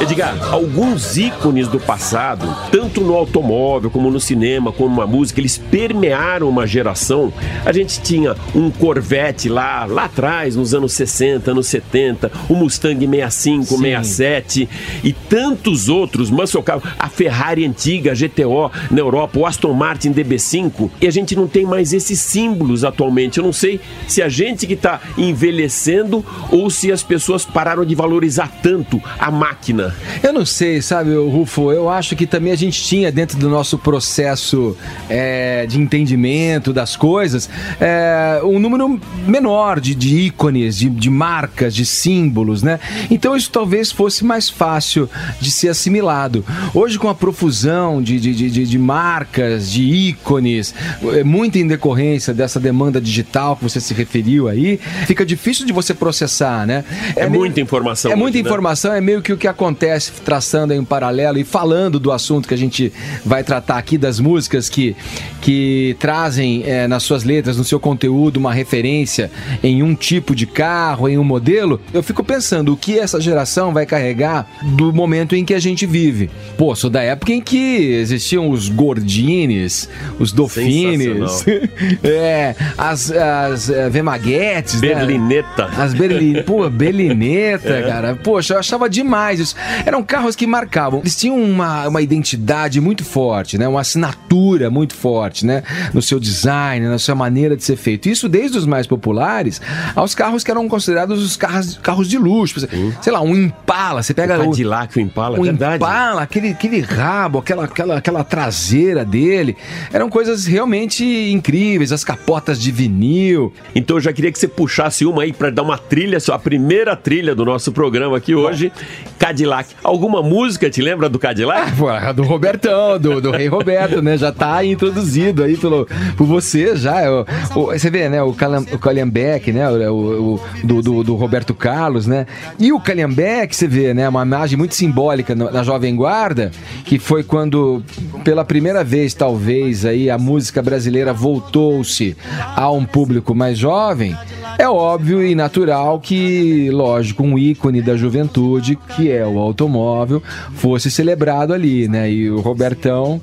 Edgar, 0.00 0.34
alguns 0.50 1.18
ícones 1.18 1.68
do 1.68 1.78
passado, 1.78 2.46
tanto 2.72 3.02
no 3.02 3.14
automóvel, 3.14 3.90
como 3.90 4.10
no 4.10 4.18
cinema, 4.18 4.72
como 4.72 4.98
na 4.98 5.06
música, 5.06 5.40
eles 5.40 5.58
permearam 5.58 6.48
uma 6.48 6.66
geração. 6.66 7.32
A 7.64 7.72
gente 7.72 8.00
tinha 8.00 8.34
um 8.54 8.70
Corvette 8.70 9.48
lá, 9.48 9.84
lá 9.84 10.04
atrás, 10.04 10.56
nos 10.56 10.72
anos 10.72 10.92
60, 10.94 11.50
anos 11.50 11.66
70, 11.66 12.32
o 12.48 12.54
Mustang 12.54 13.06
65, 13.06 13.64
Sim. 13.64 13.78
67 13.78 14.68
e 15.04 15.12
tantos 15.12 15.88
outros, 15.88 16.30
muscle 16.30 16.62
car, 16.62 16.80
a 16.98 17.08
Ferrari 17.08 17.66
antiga, 17.66 18.12
a 18.12 18.14
GTO 18.14 18.70
na 18.90 19.02
Europa, 19.10 19.38
o 19.38 19.46
Aston 19.46 19.72
Martin 19.72 20.12
DB5, 20.12 20.90
e 21.00 21.06
a 21.06 21.10
gente 21.10 21.34
não 21.36 21.46
tem 21.46 21.64
mais 21.66 21.92
esses 21.92 22.18
símbolos 22.20 22.84
atualmente. 22.84 23.38
Eu 23.38 23.44
não 23.44 23.52
sei 23.52 23.80
se 24.08 24.22
a 24.22 24.28
gente 24.28 24.66
que 24.66 24.74
está 24.74 25.00
envelhecendo 25.18 26.24
ou 26.50 26.70
se 26.70 26.92
as 26.92 27.02
pessoas 27.02 27.44
pararam 27.44 27.84
de 27.84 27.94
valorizar 27.94 28.48
tanto 28.62 29.00
a 29.18 29.30
máquina. 29.30 29.94
Eu 30.22 30.32
não 30.32 30.46
sei, 30.46 30.80
sabe, 30.80 31.14
Rufo, 31.14 31.72
eu 31.72 31.88
acho 31.90 32.14
que 32.14 32.26
também 32.26 32.52
a 32.52 32.56
gente 32.56 32.82
tinha 32.82 33.10
dentro 33.10 33.36
do 33.38 33.48
nosso 33.48 33.76
processo 33.78 34.76
é, 35.08 35.66
de 35.66 35.80
entendimento 35.80 36.72
das 36.72 36.96
coisas 36.96 37.48
é, 37.80 38.40
um 38.44 38.58
número 38.58 39.00
menor 39.26 39.80
de, 39.80 39.94
de 39.94 40.16
ícones, 40.20 40.76
de, 40.78 40.88
de 40.88 41.10
marcas, 41.10 41.74
de 41.74 41.84
símbolos, 41.84 42.62
né? 42.62 42.78
Então 43.10 43.36
isso 43.36 43.50
talvez 43.50 43.90
fosse 43.90 44.24
mais 44.24 44.48
fácil 44.48 45.08
de 45.40 45.50
ser 45.50 45.68
assimilado. 45.68 46.44
Hoje, 46.74 46.98
com 46.98 47.08
a 47.08 47.14
profusão 47.14 48.02
de, 48.02 48.20
de, 48.20 48.34
de, 48.34 48.50
de- 48.50 48.66
de 48.66 48.78
marcas, 49.00 49.70
de 49.70 49.82
ícones, 49.82 50.74
é, 51.14 51.24
muito 51.24 51.56
em 51.56 51.66
decorrência 51.66 52.34
dessa 52.34 52.60
demanda 52.60 53.00
digital 53.00 53.56
que 53.56 53.62
você 53.62 53.80
se 53.80 53.94
referiu 53.94 54.46
aí, 54.46 54.78
fica 55.06 55.24
difícil 55.24 55.64
de 55.66 55.72
você 55.72 55.94
processar, 55.94 56.66
né? 56.66 56.84
É, 57.16 57.26
meio- 57.26 57.40
muita 57.40 57.60
informação. 57.62 58.12
é 58.12 58.14
muita 58.14 58.36
hoje, 58.36 58.42
né? 58.42 58.48
informação, 58.50 58.92
é 58.92 59.00
meio 59.00 59.22
que 59.22 59.32
o 59.32 59.38
que 59.38 59.48
acontece, 59.48 60.12
traçando 60.22 60.74
aí 60.74 60.78
um 60.78 60.84
paralelo 60.84 61.38
e 61.38 61.44
falando 61.44 61.98
do 61.98 62.12
assunto 62.12 62.46
que 62.46 62.52
a 62.52 62.58
gente 62.58 62.92
vai 63.24 63.42
tratar 63.42 63.78
aqui, 63.78 63.96
das 63.96 64.20
músicas 64.20 64.68
que, 64.68 64.94
que 65.40 65.96
trazem 65.98 66.62
é, 66.66 66.86
nas 66.86 67.02
suas 67.02 67.24
letras, 67.24 67.56
no 67.56 67.64
seu 67.64 67.80
conteúdo, 67.80 68.36
uma 68.36 68.52
referência 68.52 69.30
em 69.62 69.82
um 69.82 69.94
tipo 69.94 70.34
de 70.34 70.46
carro, 70.46 71.08
em 71.08 71.16
um 71.16 71.24
modelo. 71.24 71.80
Eu 71.94 72.02
fico 72.02 72.22
pensando 72.22 72.74
o 72.74 72.76
que 72.76 72.98
essa 72.98 73.18
geração 73.18 73.72
vai 73.72 73.86
carregar 73.86 74.46
do 74.62 74.92
momento 74.92 75.34
em 75.34 75.44
que 75.44 75.54
a 75.54 75.58
gente 75.58 75.86
vive. 75.86 76.28
Pô, 76.58 76.74
sou 76.74 76.90
da 76.90 77.02
época 77.02 77.32
em 77.32 77.40
que 77.40 77.92
existiam 77.94 78.50
os 78.50 78.68
Gordines, 78.90 79.88
os 80.18 80.32
Dolphines, 80.32 81.44
é, 82.02 82.56
as, 82.76 83.12
as 83.12 83.70
é, 83.70 83.88
Vemaguetes, 83.88 84.80
né? 84.80 84.94
Berlineta. 84.94 85.66
As 85.76 85.94
Berlin... 85.94 86.42
Pô, 86.42 86.68
Berlineta, 86.68 87.82
cara. 87.82 88.16
Poxa, 88.16 88.54
eu 88.54 88.58
achava 88.58 88.90
demais 88.90 89.38
isso. 89.38 89.54
Eram 89.86 90.02
carros 90.02 90.34
que 90.34 90.44
marcavam. 90.46 91.00
Eles 91.00 91.16
tinham 91.16 91.40
uma, 91.40 91.86
uma 91.86 92.02
identidade 92.02 92.80
muito 92.80 93.04
forte, 93.04 93.56
né? 93.56 93.68
Uma 93.68 93.80
assinatura 93.80 94.70
muito 94.70 94.94
forte, 94.94 95.46
né? 95.46 95.62
No 95.94 96.02
seu 96.02 96.18
design, 96.18 96.88
na 96.88 96.98
sua 96.98 97.14
maneira 97.14 97.56
de 97.56 97.62
ser 97.62 97.76
feito. 97.76 98.08
Isso 98.08 98.28
desde 98.28 98.58
os 98.58 98.66
mais 98.66 98.88
populares 98.88 99.60
aos 99.94 100.16
carros 100.16 100.42
que 100.42 100.50
eram 100.50 100.68
considerados 100.68 101.22
os 101.22 101.36
carros, 101.36 101.78
carros 101.80 102.08
de 102.08 102.18
luxo. 102.18 102.66
Sei 103.00 103.12
lá, 103.12 103.20
um 103.20 103.36
Impala. 103.36 103.69
Você 104.02 104.12
pega 104.14 104.38
O 104.38 104.42
o, 104.42 104.50
Cadillac, 104.50 104.98
o 104.98 105.00
Impala, 105.00 105.38
um 105.38 105.42
verdade. 105.42 105.76
Impala, 105.76 106.22
aquele, 106.22 106.48
aquele 106.50 106.80
rabo, 106.80 107.38
aquela, 107.38 107.64
aquela, 107.64 107.96
aquela 107.98 108.24
traseira 108.24 109.04
dele. 109.04 109.56
Eram 109.92 110.08
coisas 110.08 110.46
realmente 110.46 111.04
incríveis. 111.30 111.92
As 111.92 112.04
capotas 112.04 112.60
de 112.60 112.70
vinil. 112.72 113.52
Então 113.74 113.96
eu 113.96 114.00
já 114.00 114.12
queria 114.12 114.32
que 114.32 114.38
você 114.38 114.48
puxasse 114.48 115.04
uma 115.04 115.22
aí 115.22 115.32
pra 115.32 115.50
dar 115.50 115.62
uma 115.62 115.78
trilha, 115.78 116.18
a 116.32 116.38
primeira 116.38 116.96
trilha 116.96 117.34
do 117.34 117.44
nosso 117.44 117.70
programa 117.72 118.16
aqui 118.16 118.34
hoje, 118.34 118.72
Cadillac. 119.18 119.74
Alguma 119.82 120.22
música 120.22 120.68
te 120.70 120.80
lembra 120.82 121.08
do 121.08 121.18
Cadillac? 121.18 121.72
Pô, 121.76 121.88
a 121.88 122.12
do 122.12 122.22
Robertão, 122.22 122.98
do, 122.98 123.20
do 123.20 123.30
Rei 123.30 123.46
Roberto, 123.48 124.00
né? 124.02 124.16
Já 124.16 124.32
tá 124.32 124.64
introduzido 124.64 125.42
aí 125.44 125.56
pelo, 125.56 125.86
por 126.16 126.26
você 126.26 126.74
já. 126.76 127.10
O, 127.10 127.26
o- 127.60 127.66
você 127.66 127.90
vê, 127.90 128.08
né? 128.08 128.22
O, 128.22 128.32
Calam, 128.32 128.64
o 128.72 128.78
Calhambeck, 128.78 129.52
né? 129.52 129.68
O, 129.70 129.94
o- 129.94 130.34
o- 130.34 130.40
do, 130.64 130.82
do, 130.82 131.04
do 131.04 131.14
Roberto 131.14 131.54
Carlos, 131.54 132.06
né? 132.06 132.26
E 132.58 132.72
o 132.72 132.80
Calhambeck, 132.80 133.54
você 133.60 133.68
vê, 133.68 133.92
né? 133.92 134.08
Uma 134.08 134.22
imagem 134.22 134.56
muito 134.56 134.74
simbólica 134.74 135.34
na 135.34 135.62
Jovem 135.62 135.94
Guarda, 135.94 136.50
que 136.84 136.98
foi 136.98 137.22
quando, 137.22 137.82
pela 138.24 138.42
primeira 138.44 138.82
vez, 138.82 139.12
talvez, 139.12 139.84
aí 139.84 140.08
a 140.08 140.16
música 140.16 140.62
brasileira 140.62 141.12
voltou-se 141.12 142.16
a 142.56 142.70
um 142.70 142.86
público 142.86 143.34
mais 143.34 143.58
jovem. 143.58 144.16
É 144.58 144.68
óbvio 144.68 145.22
e 145.24 145.34
natural 145.34 146.00
que, 146.00 146.70
lógico, 146.70 147.22
um 147.22 147.38
ícone 147.38 147.82
da 147.82 147.96
juventude, 147.96 148.78
que 148.96 149.10
é 149.10 149.26
o 149.26 149.38
automóvel, 149.38 150.22
fosse 150.54 150.90
celebrado 150.90 151.52
ali, 151.52 151.86
né? 151.86 152.10
E 152.10 152.30
o 152.30 152.40
Robertão 152.40 153.20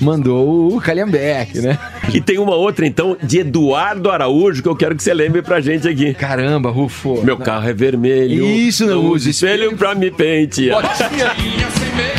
mandou 0.00 0.74
o 0.74 0.80
Calhambeck, 0.80 1.60
né? 1.60 1.78
E 2.12 2.20
tem 2.20 2.38
uma 2.38 2.54
outra, 2.54 2.86
então, 2.86 3.16
de 3.22 3.40
Eduardo 3.40 4.10
Araújo, 4.10 4.62
que 4.62 4.68
eu 4.68 4.76
quero 4.76 4.96
que 4.96 5.02
você 5.02 5.12
lembre 5.12 5.42
pra 5.42 5.60
gente 5.60 5.86
aqui. 5.88 6.14
Caramba, 6.14 6.70
Rufo. 6.70 7.22
Meu 7.22 7.36
carro 7.36 7.68
é 7.68 7.72
vermelho. 7.72 8.44
Isso, 8.46 8.86
não 8.86 9.04
usa 9.06 9.30
espelho 9.30 9.76
pra 9.76 9.94
me 9.94 10.10
pentear. 10.10 10.80
Botinha, 10.80 11.70
sem 11.70 12.17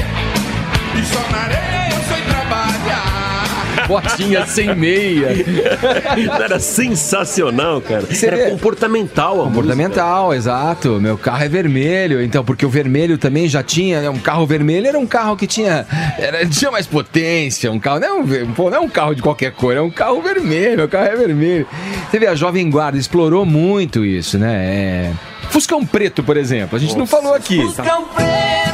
botinha 3.89 4.45
sem 4.45 4.75
meia. 4.75 5.29
Era 6.39 6.59
sensacional, 6.59 7.81
cara. 7.81 8.01
Você 8.01 8.27
Era 8.27 8.51
comportamental 8.51 9.41
a 9.41 9.45
Comportamental, 9.45 10.33
exato. 10.33 11.01
Meu 11.01 11.17
carro 11.17 11.43
é 11.43 11.49
vermelho, 11.49 12.21
então, 12.21 12.45
porque 12.45 12.63
o 12.63 12.69
vermelho 12.69 13.17
também 13.17 13.49
já 13.49 13.63
tinha, 13.63 14.01
né? 14.01 14.09
Um 14.09 14.19
carro 14.19 14.45
vermelho 14.45 14.87
era 14.87 14.99
um 14.99 15.07
carro 15.07 15.35
que 15.35 15.47
tinha, 15.47 15.87
era, 16.19 16.45
tinha 16.45 16.69
mais 16.69 16.85
potência. 16.85 17.71
Um 17.71 17.79
carro, 17.79 17.99
não 17.99 18.07
é 18.07 18.13
um, 18.13 18.25
não 18.25 18.75
é 18.75 18.79
um 18.79 18.89
carro 18.89 19.15
de 19.15 19.23
qualquer 19.23 19.51
cor, 19.51 19.75
é 19.75 19.81
um 19.81 19.89
carro 19.89 20.21
vermelho, 20.21 20.77
meu 20.77 20.87
carro 20.87 21.07
é 21.07 21.15
vermelho. 21.15 21.67
Você 22.09 22.19
vê, 22.19 22.27
a 22.27 22.35
Jovem 22.35 22.69
Guarda 22.69 22.97
explorou 22.97 23.43
muito 23.45 24.05
isso, 24.05 24.37
né? 24.37 24.65
É... 24.65 25.11
Fuscão 25.49 25.83
Preto, 25.83 26.23
por 26.23 26.37
exemplo, 26.37 26.77
a 26.77 26.79
gente 26.79 26.95
não 26.95 27.07
falou 27.07 27.33
aqui. 27.33 27.59
Fuscão 27.59 28.05
preto, 28.15 28.68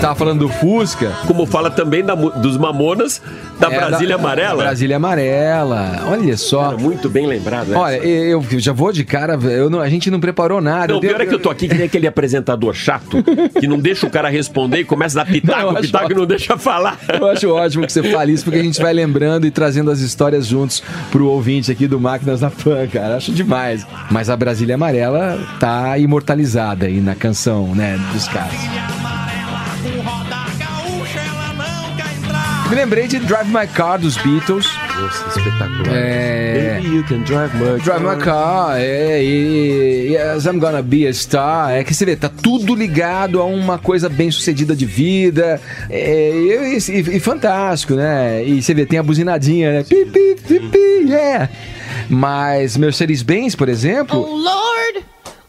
gente 0.00 0.02
tava 0.02 0.14
falando 0.14 0.40
do 0.40 0.48
Fusca. 0.48 1.12
Como 1.26 1.46
fala 1.46 1.70
também 1.70 2.04
da 2.04 2.14
dos 2.14 2.56
Mamonas, 2.56 3.20
da 3.58 3.70
É, 3.70 3.76
Brasília 3.76 4.16
da- 4.16 4.22
Amarela. 4.22 4.62
Brasília 4.62 4.96
Amarela. 4.96 6.02
Olha 6.10 6.36
só. 6.36 6.76
Muito 6.78 7.08
bem 7.08 7.26
lembrado. 7.26 7.68
né? 7.68 7.76
Olha, 7.76 7.96
eu 7.96 8.44
eu 8.50 8.58
já 8.60 8.72
vou 8.72 8.92
de 8.92 9.04
cara, 9.04 9.34
eu 9.34 9.68
não- 9.68 9.80
a 9.80 9.88
gente 9.88 10.10
não 10.10 10.18
preparou 10.20 10.60
nada. 10.60 10.88
Não, 10.88 10.94
Eu 10.94 10.98
o 10.98 11.00
pior 11.00 11.16
dei- 11.18 11.26
é 11.26 11.28
que 11.28 11.34
eu 11.34 11.38
tô 11.38 11.50
aqui 11.50 11.68
que 11.68 11.74
nem 11.74 11.86
aquele 11.86 12.06
apresentador 12.06 12.74
chato 12.74 13.22
que 13.58 13.66
não 13.66 13.78
deixa 13.78 14.06
o 14.06 14.10
cara 14.10 14.28
responder 14.28 14.78
e 14.80 14.84
começa 14.84 15.20
a 15.20 15.24
dar 15.24 15.30
Não, 15.30 15.40
pitaco, 15.40 15.68
acho 15.70 15.80
pitaco 15.82 16.12
e 16.12 16.14
não 16.14 16.26
deixa 16.26 16.56
falar. 16.58 16.98
Eu 17.08 17.26
acho 17.28 17.48
ótimo 17.50 17.86
que 17.86 17.92
você 17.92 18.02
fale 18.02 18.32
isso, 18.32 18.44
porque 18.44 18.58
a 18.58 18.62
gente 18.62 18.80
vai 18.80 18.92
lembrando 18.92 19.46
e 19.46 19.50
trazendo 19.50 19.90
as 19.90 20.00
histórias 20.00 20.46
juntos 20.46 20.82
pro 21.10 21.26
ouvinte 21.26 21.70
aqui 21.70 21.86
do 21.86 22.00
Máquinas 22.00 22.40
da 22.40 22.50
Pan, 22.50 22.86
cara. 22.86 23.16
Acho 23.16 23.32
demais. 23.32 23.86
Mas 24.10 24.30
a 24.30 24.36
Brasília 24.36 24.74
Amarela 24.76 25.38
tá 25.58 25.98
imortalizada 25.98 26.86
aí 26.86 27.00
na 27.00 27.14
canção, 27.14 27.74
né, 27.74 27.98
dos 28.12 28.26
caras. 28.28 29.19
Me 32.70 32.76
lembrei 32.76 33.08
de 33.08 33.18
Drive 33.18 33.48
My 33.48 33.66
Car 33.66 33.98
dos 33.98 34.16
Beatles. 34.18 34.64
Nossa, 34.96 35.26
espetacular. 35.38 35.92
É. 35.92 36.74
Baby, 36.80 36.94
you 36.94 37.04
can 37.04 37.22
drive 37.24 37.52
my 37.56 37.80
Drive 37.80 38.00
my 38.00 38.16
car, 38.22 38.78
é, 38.78 39.20
e, 39.20 40.12
yes, 40.14 40.44
I'm 40.46 40.60
gonna 40.60 40.80
be 40.80 41.04
a 41.04 41.12
star. 41.12 41.72
É 41.72 41.82
que 41.82 41.92
você 41.92 42.04
vê, 42.04 42.14
tá 42.14 42.28
tudo 42.28 42.76
ligado 42.76 43.40
a 43.40 43.44
uma 43.44 43.76
coisa 43.76 44.08
bem 44.08 44.30
sucedida 44.30 44.76
de 44.76 44.86
vida. 44.86 45.60
É, 45.90 46.30
e, 46.32 46.78
e- 46.78 47.16
e 47.16 47.20
fantástico, 47.20 47.94
né? 47.94 48.44
E 48.44 48.62
você 48.62 48.72
vê, 48.72 48.86
tem 48.86 49.00
a 49.00 49.02
buzinadinha, 49.02 49.72
né? 49.72 49.82
Pi, 49.82 50.04
pi, 50.04 50.36
pi, 50.46 50.60
pi, 50.60 51.10
yeah. 51.10 51.50
Mas 52.08 52.76
Mercedes-Benz, 52.76 53.56
por 53.56 53.68
exemplo, 53.68 54.20
Lord, 54.20 55.04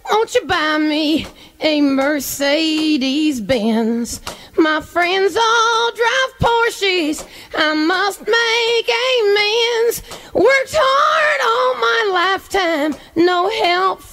oh 0.09 0.15
Won't 0.15 0.35
you 0.37 0.45
buy 0.47 0.79
me 0.79 1.27
a 1.59 1.81
Mercedes 1.81 3.39
Benz? 3.39 4.21
My 4.61 4.79
friends 4.79 5.35
all 5.35 5.91
drive 5.91 6.33
Porsches. 6.39 7.27
I 7.57 7.73
must 7.73 8.19
make 8.19 8.89
amends. 9.09 10.03
Worked 10.35 10.75
hard 10.77 11.41
all 11.49 11.73
my 11.81 12.11
lifetime. 12.13 12.93
No 13.15 13.49
help. 13.63 14.03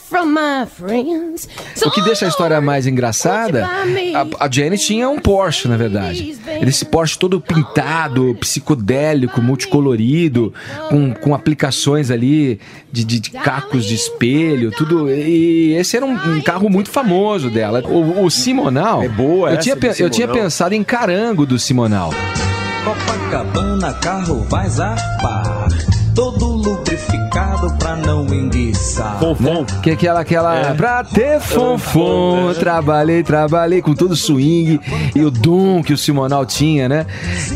O 1.85 1.90
que 1.90 2.01
deixa 2.03 2.25
a 2.25 2.29
história 2.29 2.61
mais 2.61 2.87
engraçada, 2.87 3.66
a, 4.38 4.47
a 4.47 4.51
Janet 4.51 4.85
tinha 4.85 5.09
um 5.09 5.18
Porsche, 5.18 5.68
na 5.68 5.77
verdade. 5.77 6.37
Esse 6.62 6.85
Porsche 6.85 7.18
todo 7.18 7.40
pintado, 7.40 8.35
psicodélico, 8.40 9.40
multicolorido, 9.42 10.53
com, 10.88 11.12
com 11.14 11.35
aplicações 11.35 12.11
ali 12.11 12.59
de, 12.90 13.05
de, 13.05 13.21
de 13.21 13.31
cacos 13.31 13.85
de 13.85 13.94
espelho, 13.94 14.71
tudo. 14.71 15.11
E 15.11 15.75
esse 15.75 15.97
era 15.97 16.07
um, 16.07 16.14
um 16.37 16.40
carro 16.40 16.68
muito 16.71 16.90
famoso 16.90 17.51
dela. 17.51 17.83
O, 17.87 18.25
o 18.25 18.31
Simonal. 18.31 19.03
É 19.03 19.09
boa, 19.09 19.51
eu 19.51 19.59
tinha, 19.59 19.77
pe- 19.77 19.88
eu 19.99 20.11
tinha 20.11 20.27
Simonal. 20.27 20.37
pensado 20.44 20.75
em 20.75 20.83
carango 20.85 21.44
do 21.47 21.59
Simonal. 21.59 22.12
Copacabana, 22.85 23.92
carro 23.94 24.47
vai 24.49 24.68
zapar. 24.68 25.58
Todo 26.19 26.47
lubrificado 26.47 27.73
pra 27.79 27.95
não 27.95 28.27
enguiçar. 28.27 29.21
Né? 29.23 29.67
Que 29.85 29.93
aquela, 29.93 30.19
aquela. 30.19 30.75
Pra 30.75 31.05
ter 31.05 31.39
fonfon, 31.39 32.53
trabalhei, 32.59 33.23
trabalhei 33.23 33.81
com 33.81 33.95
todo 33.95 34.11
o 34.11 34.17
swing 34.17 34.81
e 35.15 35.23
o 35.23 35.31
dom 35.31 35.81
que 35.81 35.93
o 35.93 35.97
Simonal 35.97 36.45
tinha, 36.45 36.89
né? 36.89 37.07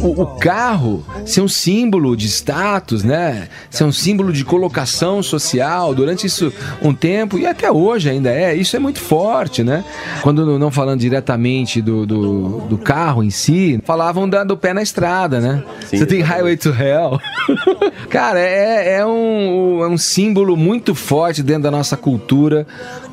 O, 0.00 0.22
o 0.22 0.26
carro 0.38 1.04
ser 1.26 1.40
um 1.40 1.48
símbolo 1.48 2.16
de 2.16 2.26
status, 2.28 3.02
né? 3.02 3.48
Ser 3.68 3.82
um 3.82 3.90
símbolo 3.90 4.32
de 4.32 4.44
colocação 4.44 5.24
social 5.24 5.92
durante 5.92 6.28
isso 6.28 6.52
um 6.80 6.94
tempo 6.94 7.38
e 7.40 7.46
até 7.46 7.68
hoje 7.68 8.10
ainda 8.10 8.30
é. 8.30 8.54
Isso 8.54 8.76
é 8.76 8.78
muito 8.78 9.00
forte, 9.00 9.64
né? 9.64 9.84
Quando 10.22 10.56
não 10.56 10.70
falando 10.70 11.00
diretamente 11.00 11.82
do, 11.82 12.06
do, 12.06 12.60
do 12.68 12.78
carro 12.78 13.24
em 13.24 13.30
si, 13.30 13.80
falavam 13.84 14.28
da- 14.28 14.44
do 14.44 14.56
pé 14.56 14.72
na 14.72 14.82
estrada, 14.82 15.40
né? 15.40 15.64
Você 15.82 16.06
tem 16.06 16.20
Highway 16.20 16.56
to 16.56 16.68
Hell. 16.68 17.18
Cara, 18.08 18.38
é, 18.38 18.51
é, 18.96 19.06
um, 19.06 19.82
é 19.82 19.88
um 19.88 19.98
símbolo 19.98 20.56
muito 20.56 20.94
forte 20.94 21.42
dentro 21.42 21.64
da 21.64 21.70
nossa 21.70 21.96
cultura, 21.96 22.66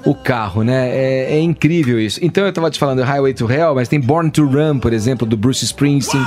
o 0.05 0.13
carro, 0.15 0.63
né? 0.63 0.89
É, 0.89 1.35
é 1.35 1.39
incrível 1.39 1.99
isso. 1.99 2.19
Então 2.21 2.45
eu 2.45 2.53
tava 2.53 2.69
te 2.69 2.79
falando 2.79 3.01
Highway 3.01 3.33
to 3.33 3.51
Hell, 3.51 3.75
mas 3.75 3.87
tem 3.87 3.99
Born 3.99 4.29
to 4.31 4.45
Run, 4.45 4.79
por 4.79 4.93
exemplo, 4.93 5.27
do 5.27 5.37
Bruce 5.37 5.63
Springsteen. 5.65 6.23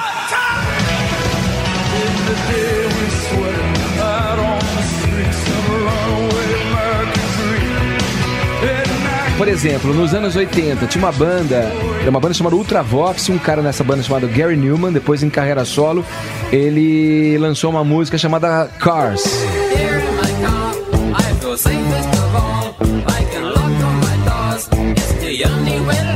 Exemplo, 9.52 9.92
nos 9.92 10.14
anos 10.14 10.34
80 10.34 10.86
tinha 10.86 11.04
uma 11.04 11.12
banda, 11.12 11.70
era 12.00 12.08
uma 12.08 12.18
banda 12.18 12.32
chamada 12.32 12.56
Ultravox, 12.56 13.28
um 13.28 13.38
cara 13.38 13.60
nessa 13.60 13.84
banda 13.84 14.02
chamado 14.02 14.26
Gary 14.26 14.56
Newman, 14.56 14.92
depois 14.92 15.22
em 15.22 15.28
carreira 15.28 15.64
solo, 15.64 16.04
ele 16.50 17.36
lançou 17.38 17.70
uma 17.70 17.84
música 17.84 18.16
chamada 18.16 18.68
Cars. 18.78 19.22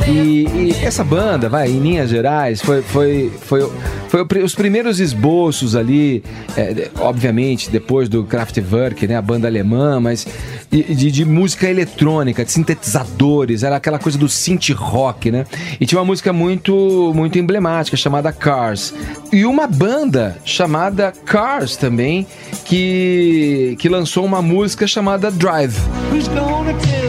E, 0.08 0.46
e 0.46 0.76
essa 0.84 1.02
banda, 1.02 1.48
vai, 1.48 1.68
em 1.68 1.78
linhas 1.80 2.10
gerais, 2.10 2.60
foi, 2.60 2.80
foi, 2.82 3.32
foi, 3.40 3.68
foi 4.08 4.42
os 4.42 4.54
primeiros 4.54 5.00
esboços 5.00 5.74
ali, 5.74 6.22
é, 6.56 6.88
obviamente, 7.00 7.70
depois 7.70 8.08
do 8.08 8.24
Kraftwerk, 8.24 9.06
né, 9.06 9.16
a 9.16 9.22
banda 9.22 9.48
alemã, 9.48 9.98
mas 10.00 10.26
de, 10.70 11.10
de- 11.10 11.24
música 11.24 11.68
eletrônica, 11.68 12.44
de 12.44 12.52
sintetizadores, 12.52 13.62
era 13.62 13.76
aquela 13.76 13.98
coisa 13.98 14.16
do 14.16 14.28
synth 14.28 14.70
rock, 14.70 15.30
né? 15.30 15.44
E 15.80 15.86
tinha 15.86 15.98
uma 15.98 16.04
música 16.04 16.32
muito, 16.32 17.12
muito 17.14 17.38
emblemática 17.38 17.96
chamada 17.96 18.32
Cars. 18.32 18.94
E 19.32 19.44
uma 19.44 19.66
banda 19.66 20.36
chamada 20.44 21.12
Cars 21.24 21.76
também, 21.76 22.26
que, 22.64 23.76
que 23.78 23.88
lançou 23.88 24.24
uma 24.24 24.40
música 24.42 24.86
chamada 24.86 25.30
Drive. 25.30 25.76
Who's 26.12 26.28
gonna 26.28 26.74
tell 26.74 27.05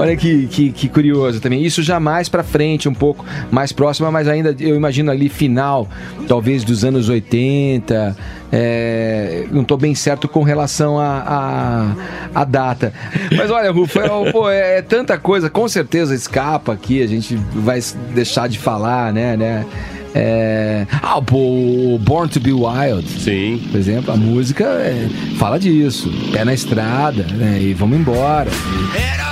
Olha 0.00 0.16
que, 0.16 0.46
que, 0.46 0.72
que 0.72 0.88
curioso 0.88 1.40
também. 1.40 1.64
Isso 1.64 1.82
já 1.82 2.00
mais 2.00 2.28
pra 2.28 2.42
frente, 2.42 2.88
um 2.88 2.94
pouco 2.94 3.24
mais 3.50 3.72
próxima, 3.72 4.10
mas 4.10 4.28
ainda 4.28 4.54
eu 4.58 4.76
imagino 4.76 5.10
ali 5.10 5.28
final, 5.28 5.88
talvez 6.26 6.64
dos 6.64 6.84
anos 6.84 7.08
80. 7.08 8.16
é, 8.52 9.44
não 9.50 9.62
tô 9.62 9.76
bem 9.76 9.94
certo 9.94 10.26
com 10.26 10.42
relação 10.42 10.98
à 10.98 11.94
a, 12.34 12.40
a, 12.40 12.44
data. 12.44 12.92
Mas 13.36 13.50
olha, 13.50 13.70
Rufo, 13.70 13.98
é, 14.00 14.32
pô, 14.32 14.48
é, 14.48 14.78
é 14.78 14.82
tanta 14.82 15.18
coisa, 15.18 15.50
com 15.50 15.68
certeza 15.68 16.14
escapa 16.14 16.72
aqui, 16.72 17.02
a 17.02 17.06
gente 17.06 17.36
vai 17.54 17.80
deixar 18.14 18.48
de 18.48 18.58
falar, 18.58 19.12
né, 19.12 19.36
né? 19.36 19.66
É... 20.14 20.86
Ah, 21.02 21.18
o 21.18 21.98
Born 21.98 22.28
to 22.28 22.40
Be 22.40 22.52
Wild. 22.52 23.08
Sim. 23.08 23.62
Por 23.70 23.78
exemplo, 23.78 24.12
a 24.12 24.16
música 24.16 24.64
é, 24.64 25.08
fala 25.38 25.58
disso. 25.58 26.10
Pé 26.32 26.44
na 26.44 26.52
estrada, 26.52 27.22
né? 27.22 27.60
E 27.60 27.74
vamos 27.74 27.98
embora. 27.98 28.50
head 28.92 29.29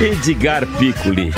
Edgar 0.00 0.66
Piccoli. 0.78 1.32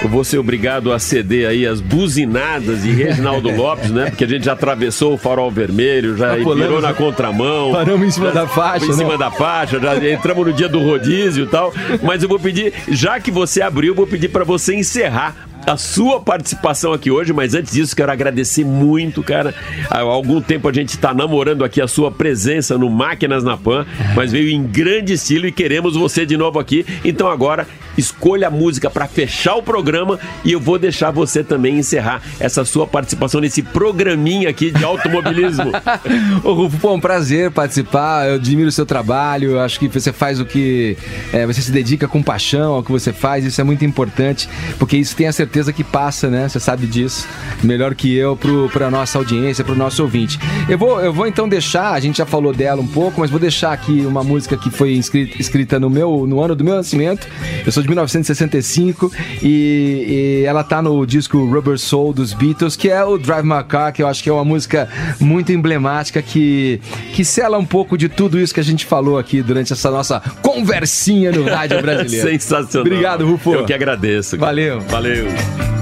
Eu 0.00 0.08
vou 0.08 0.22
ser 0.22 0.38
obrigado 0.38 0.92
a 0.92 0.98
ceder 0.98 1.48
aí 1.48 1.66
as 1.66 1.80
buzinadas 1.80 2.82
de 2.84 2.92
Reginaldo 2.92 3.50
Lopes, 3.54 3.90
né? 3.90 4.06
Porque 4.10 4.24
a 4.24 4.28
gente 4.28 4.44
já 4.44 4.52
atravessou 4.52 5.14
o 5.14 5.18
farol 5.18 5.50
vermelho, 5.50 6.16
já 6.16 6.28
Já 6.38 6.54
virou 6.54 6.80
na 6.80 6.92
contramão. 6.94 7.72
Paramos 7.72 8.06
em 8.06 8.10
cima 8.12 8.26
já- 8.28 8.32
da 8.42 8.46
faixa, 8.46 8.86
Em 8.86 8.92
cima 8.92 9.18
da 9.18 9.30
faixa, 9.30 9.80
já 9.80 9.96
entramos 10.10 10.46
no 10.46 10.52
dia 10.52 10.68
do 10.68 10.78
rodízio 10.80 11.44
e 11.44 11.48
tal. 11.48 11.74
Mas 12.02 12.22
eu 12.22 12.28
vou 12.28 12.38
pedir, 12.38 12.72
já 12.88 13.18
que 13.18 13.30
você 13.30 13.60
abriu, 13.60 13.90
eu 13.92 13.96
vou 13.96 14.06
pedir 14.06 14.28
para 14.28 14.44
você 14.44 14.74
encerrar 14.74 15.34
a 15.68 15.76
sua 15.76 16.20
participação 16.20 16.92
aqui 16.92 17.10
hoje, 17.10 17.32
mas 17.32 17.54
antes 17.54 17.72
disso 17.72 17.94
quero 17.94 18.10
agradecer 18.10 18.64
muito, 18.64 19.22
cara. 19.22 19.54
Há 19.90 20.00
algum 20.00 20.40
tempo 20.40 20.68
a 20.68 20.72
gente 20.72 20.90
está 20.90 21.12
namorando 21.12 21.64
aqui 21.64 21.80
a 21.80 21.86
sua 21.86 22.10
presença 22.10 22.78
no 22.78 22.88
Máquinas 22.88 23.44
na 23.44 23.56
Pan, 23.56 23.86
mas 24.14 24.32
veio 24.32 24.48
em 24.48 24.62
grande 24.62 25.12
estilo 25.12 25.46
e 25.46 25.52
queremos 25.52 25.94
você 25.94 26.24
de 26.24 26.36
novo 26.36 26.58
aqui. 26.58 26.86
Então 27.04 27.28
agora 27.28 27.66
escolha 27.98 28.48
a 28.48 28.50
música 28.50 28.88
para 28.88 29.06
fechar 29.06 29.56
o 29.56 29.62
programa 29.62 30.18
e 30.44 30.52
eu 30.52 30.60
vou 30.60 30.78
deixar 30.78 31.10
você 31.10 31.42
também 31.42 31.78
encerrar 31.78 32.22
essa 32.38 32.64
sua 32.64 32.86
participação 32.86 33.40
nesse 33.40 33.62
programinha 33.62 34.48
aqui 34.48 34.70
de 34.70 34.84
automobilismo. 34.84 35.72
Ô 36.44 36.52
Rufo, 36.52 36.78
pô, 36.78 36.94
um 36.94 37.00
prazer 37.00 37.50
participar. 37.50 38.28
Eu 38.28 38.34
admiro 38.36 38.68
o 38.68 38.72
seu 38.72 38.86
trabalho. 38.86 39.52
Eu 39.52 39.60
acho 39.60 39.78
que 39.78 39.88
você 39.88 40.12
faz 40.12 40.40
o 40.40 40.44
que. 40.44 40.96
é, 41.32 41.46
você 41.46 41.60
se 41.60 41.72
dedica 41.72 42.06
com 42.06 42.22
paixão 42.22 42.74
ao 42.74 42.82
que 42.82 42.90
você 42.90 43.12
faz. 43.12 43.44
Isso 43.44 43.60
é 43.60 43.64
muito 43.64 43.84
importante, 43.84 44.48
porque 44.78 44.96
isso 44.96 45.16
tem 45.16 45.26
a 45.26 45.32
certeza 45.32 45.72
que 45.72 45.82
passa, 45.82 46.28
né? 46.28 46.48
Você 46.48 46.60
sabe 46.60 46.86
disso. 46.86 47.26
Melhor 47.62 47.94
que 47.94 48.14
eu 48.14 48.36
pro, 48.36 48.68
pra 48.70 48.90
nossa 48.90 49.18
audiência, 49.18 49.64
pro 49.64 49.74
nosso 49.74 50.02
ouvinte. 50.02 50.38
Eu 50.68 50.78
vou, 50.78 51.00
eu 51.00 51.12
vou 51.12 51.26
então 51.26 51.48
deixar, 51.48 51.92
a 51.92 52.00
gente 52.00 52.18
já 52.18 52.26
falou 52.26 52.52
dela 52.52 52.80
um 52.80 52.86
pouco, 52.86 53.20
mas 53.20 53.30
vou 53.30 53.40
deixar 53.40 53.72
aqui 53.72 54.04
uma 54.06 54.22
música 54.22 54.56
que 54.56 54.70
foi 54.70 54.92
escrita, 54.92 55.40
escrita 55.40 55.80
no, 55.80 55.90
meu, 55.90 56.26
no 56.26 56.40
ano 56.42 56.54
do 56.54 56.64
meu 56.64 56.76
nascimento. 56.76 57.26
Eu 57.64 57.72
sou 57.72 57.82
de 57.82 57.87
1965 57.88 59.12
e, 59.42 60.42
e 60.42 60.44
ela 60.46 60.62
tá 60.62 60.80
no 60.82 61.04
disco 61.06 61.44
Rubber 61.44 61.78
Soul 61.78 62.12
dos 62.12 62.32
Beatles, 62.32 62.76
que 62.76 62.88
é 62.88 63.04
o 63.04 63.18
Drive 63.18 63.44
My 63.44 63.64
Car, 63.64 63.92
que 63.92 64.02
eu 64.02 64.06
acho 64.06 64.22
que 64.22 64.28
é 64.28 64.32
uma 64.32 64.44
música 64.44 64.88
muito 65.20 65.52
emblemática 65.52 66.22
que, 66.22 66.80
que 67.12 67.24
sela 67.24 67.58
um 67.58 67.66
pouco 67.66 67.96
de 67.96 68.08
tudo 68.08 68.38
isso 68.38 68.54
que 68.54 68.60
a 68.60 68.64
gente 68.64 68.86
falou 68.86 69.18
aqui 69.18 69.42
durante 69.42 69.72
essa 69.72 69.90
nossa 69.90 70.20
conversinha 70.42 71.32
no 71.32 71.44
rádio 71.44 71.80
brasileiro. 71.80 72.28
Sensacional. 72.28 72.86
Obrigado, 72.86 73.26
Rufo. 73.26 73.54
Eu 73.54 73.64
que 73.64 73.72
agradeço. 73.72 74.36
cara. 74.36 74.46
Valeu. 74.46 74.80
Valeu. 74.80 75.77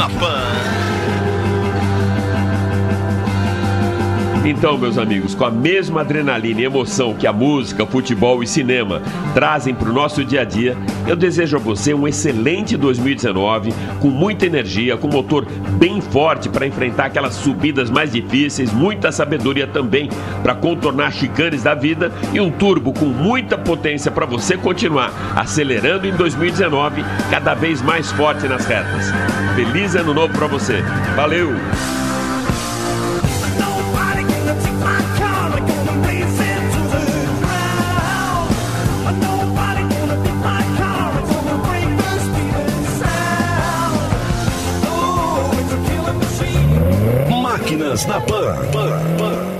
Na 0.00 0.08
Pan. 0.08 0.89
Então, 4.50 4.76
meus 4.76 4.98
amigos, 4.98 5.32
com 5.32 5.44
a 5.44 5.50
mesma 5.50 6.00
adrenalina 6.00 6.60
e 6.60 6.64
emoção 6.64 7.14
que 7.14 7.24
a 7.24 7.32
música, 7.32 7.86
futebol 7.86 8.42
e 8.42 8.46
cinema 8.48 9.00
trazem 9.32 9.72
para 9.72 9.88
o 9.88 9.92
nosso 9.92 10.24
dia 10.24 10.40
a 10.40 10.44
dia, 10.44 10.76
eu 11.06 11.14
desejo 11.14 11.56
a 11.56 11.60
você 11.60 11.94
um 11.94 12.06
excelente 12.08 12.76
2019, 12.76 13.72
com 14.00 14.08
muita 14.08 14.46
energia, 14.46 14.96
com 14.96 15.06
motor 15.06 15.46
bem 15.78 16.00
forte 16.00 16.48
para 16.48 16.66
enfrentar 16.66 17.04
aquelas 17.04 17.34
subidas 17.34 17.90
mais 17.90 18.10
difíceis, 18.10 18.72
muita 18.72 19.12
sabedoria 19.12 19.68
também 19.68 20.10
para 20.42 20.56
contornar 20.56 21.12
chicanes 21.12 21.62
da 21.62 21.76
vida 21.76 22.12
e 22.34 22.40
um 22.40 22.50
turbo 22.50 22.92
com 22.92 23.06
muita 23.06 23.56
potência 23.56 24.10
para 24.10 24.26
você 24.26 24.56
continuar 24.56 25.12
acelerando 25.36 26.08
em 26.08 26.12
2019, 26.12 27.04
cada 27.30 27.54
vez 27.54 27.80
mais 27.80 28.10
forte 28.10 28.48
nas 28.48 28.66
retas. 28.66 29.12
Feliz 29.54 29.94
ano 29.94 30.12
novo 30.12 30.34
para 30.34 30.48
você. 30.48 30.82
Valeu! 31.14 31.50
Na 48.06 48.20
Pan. 48.20 48.56
Pan, 48.72 49.16
Pan. 49.18 49.59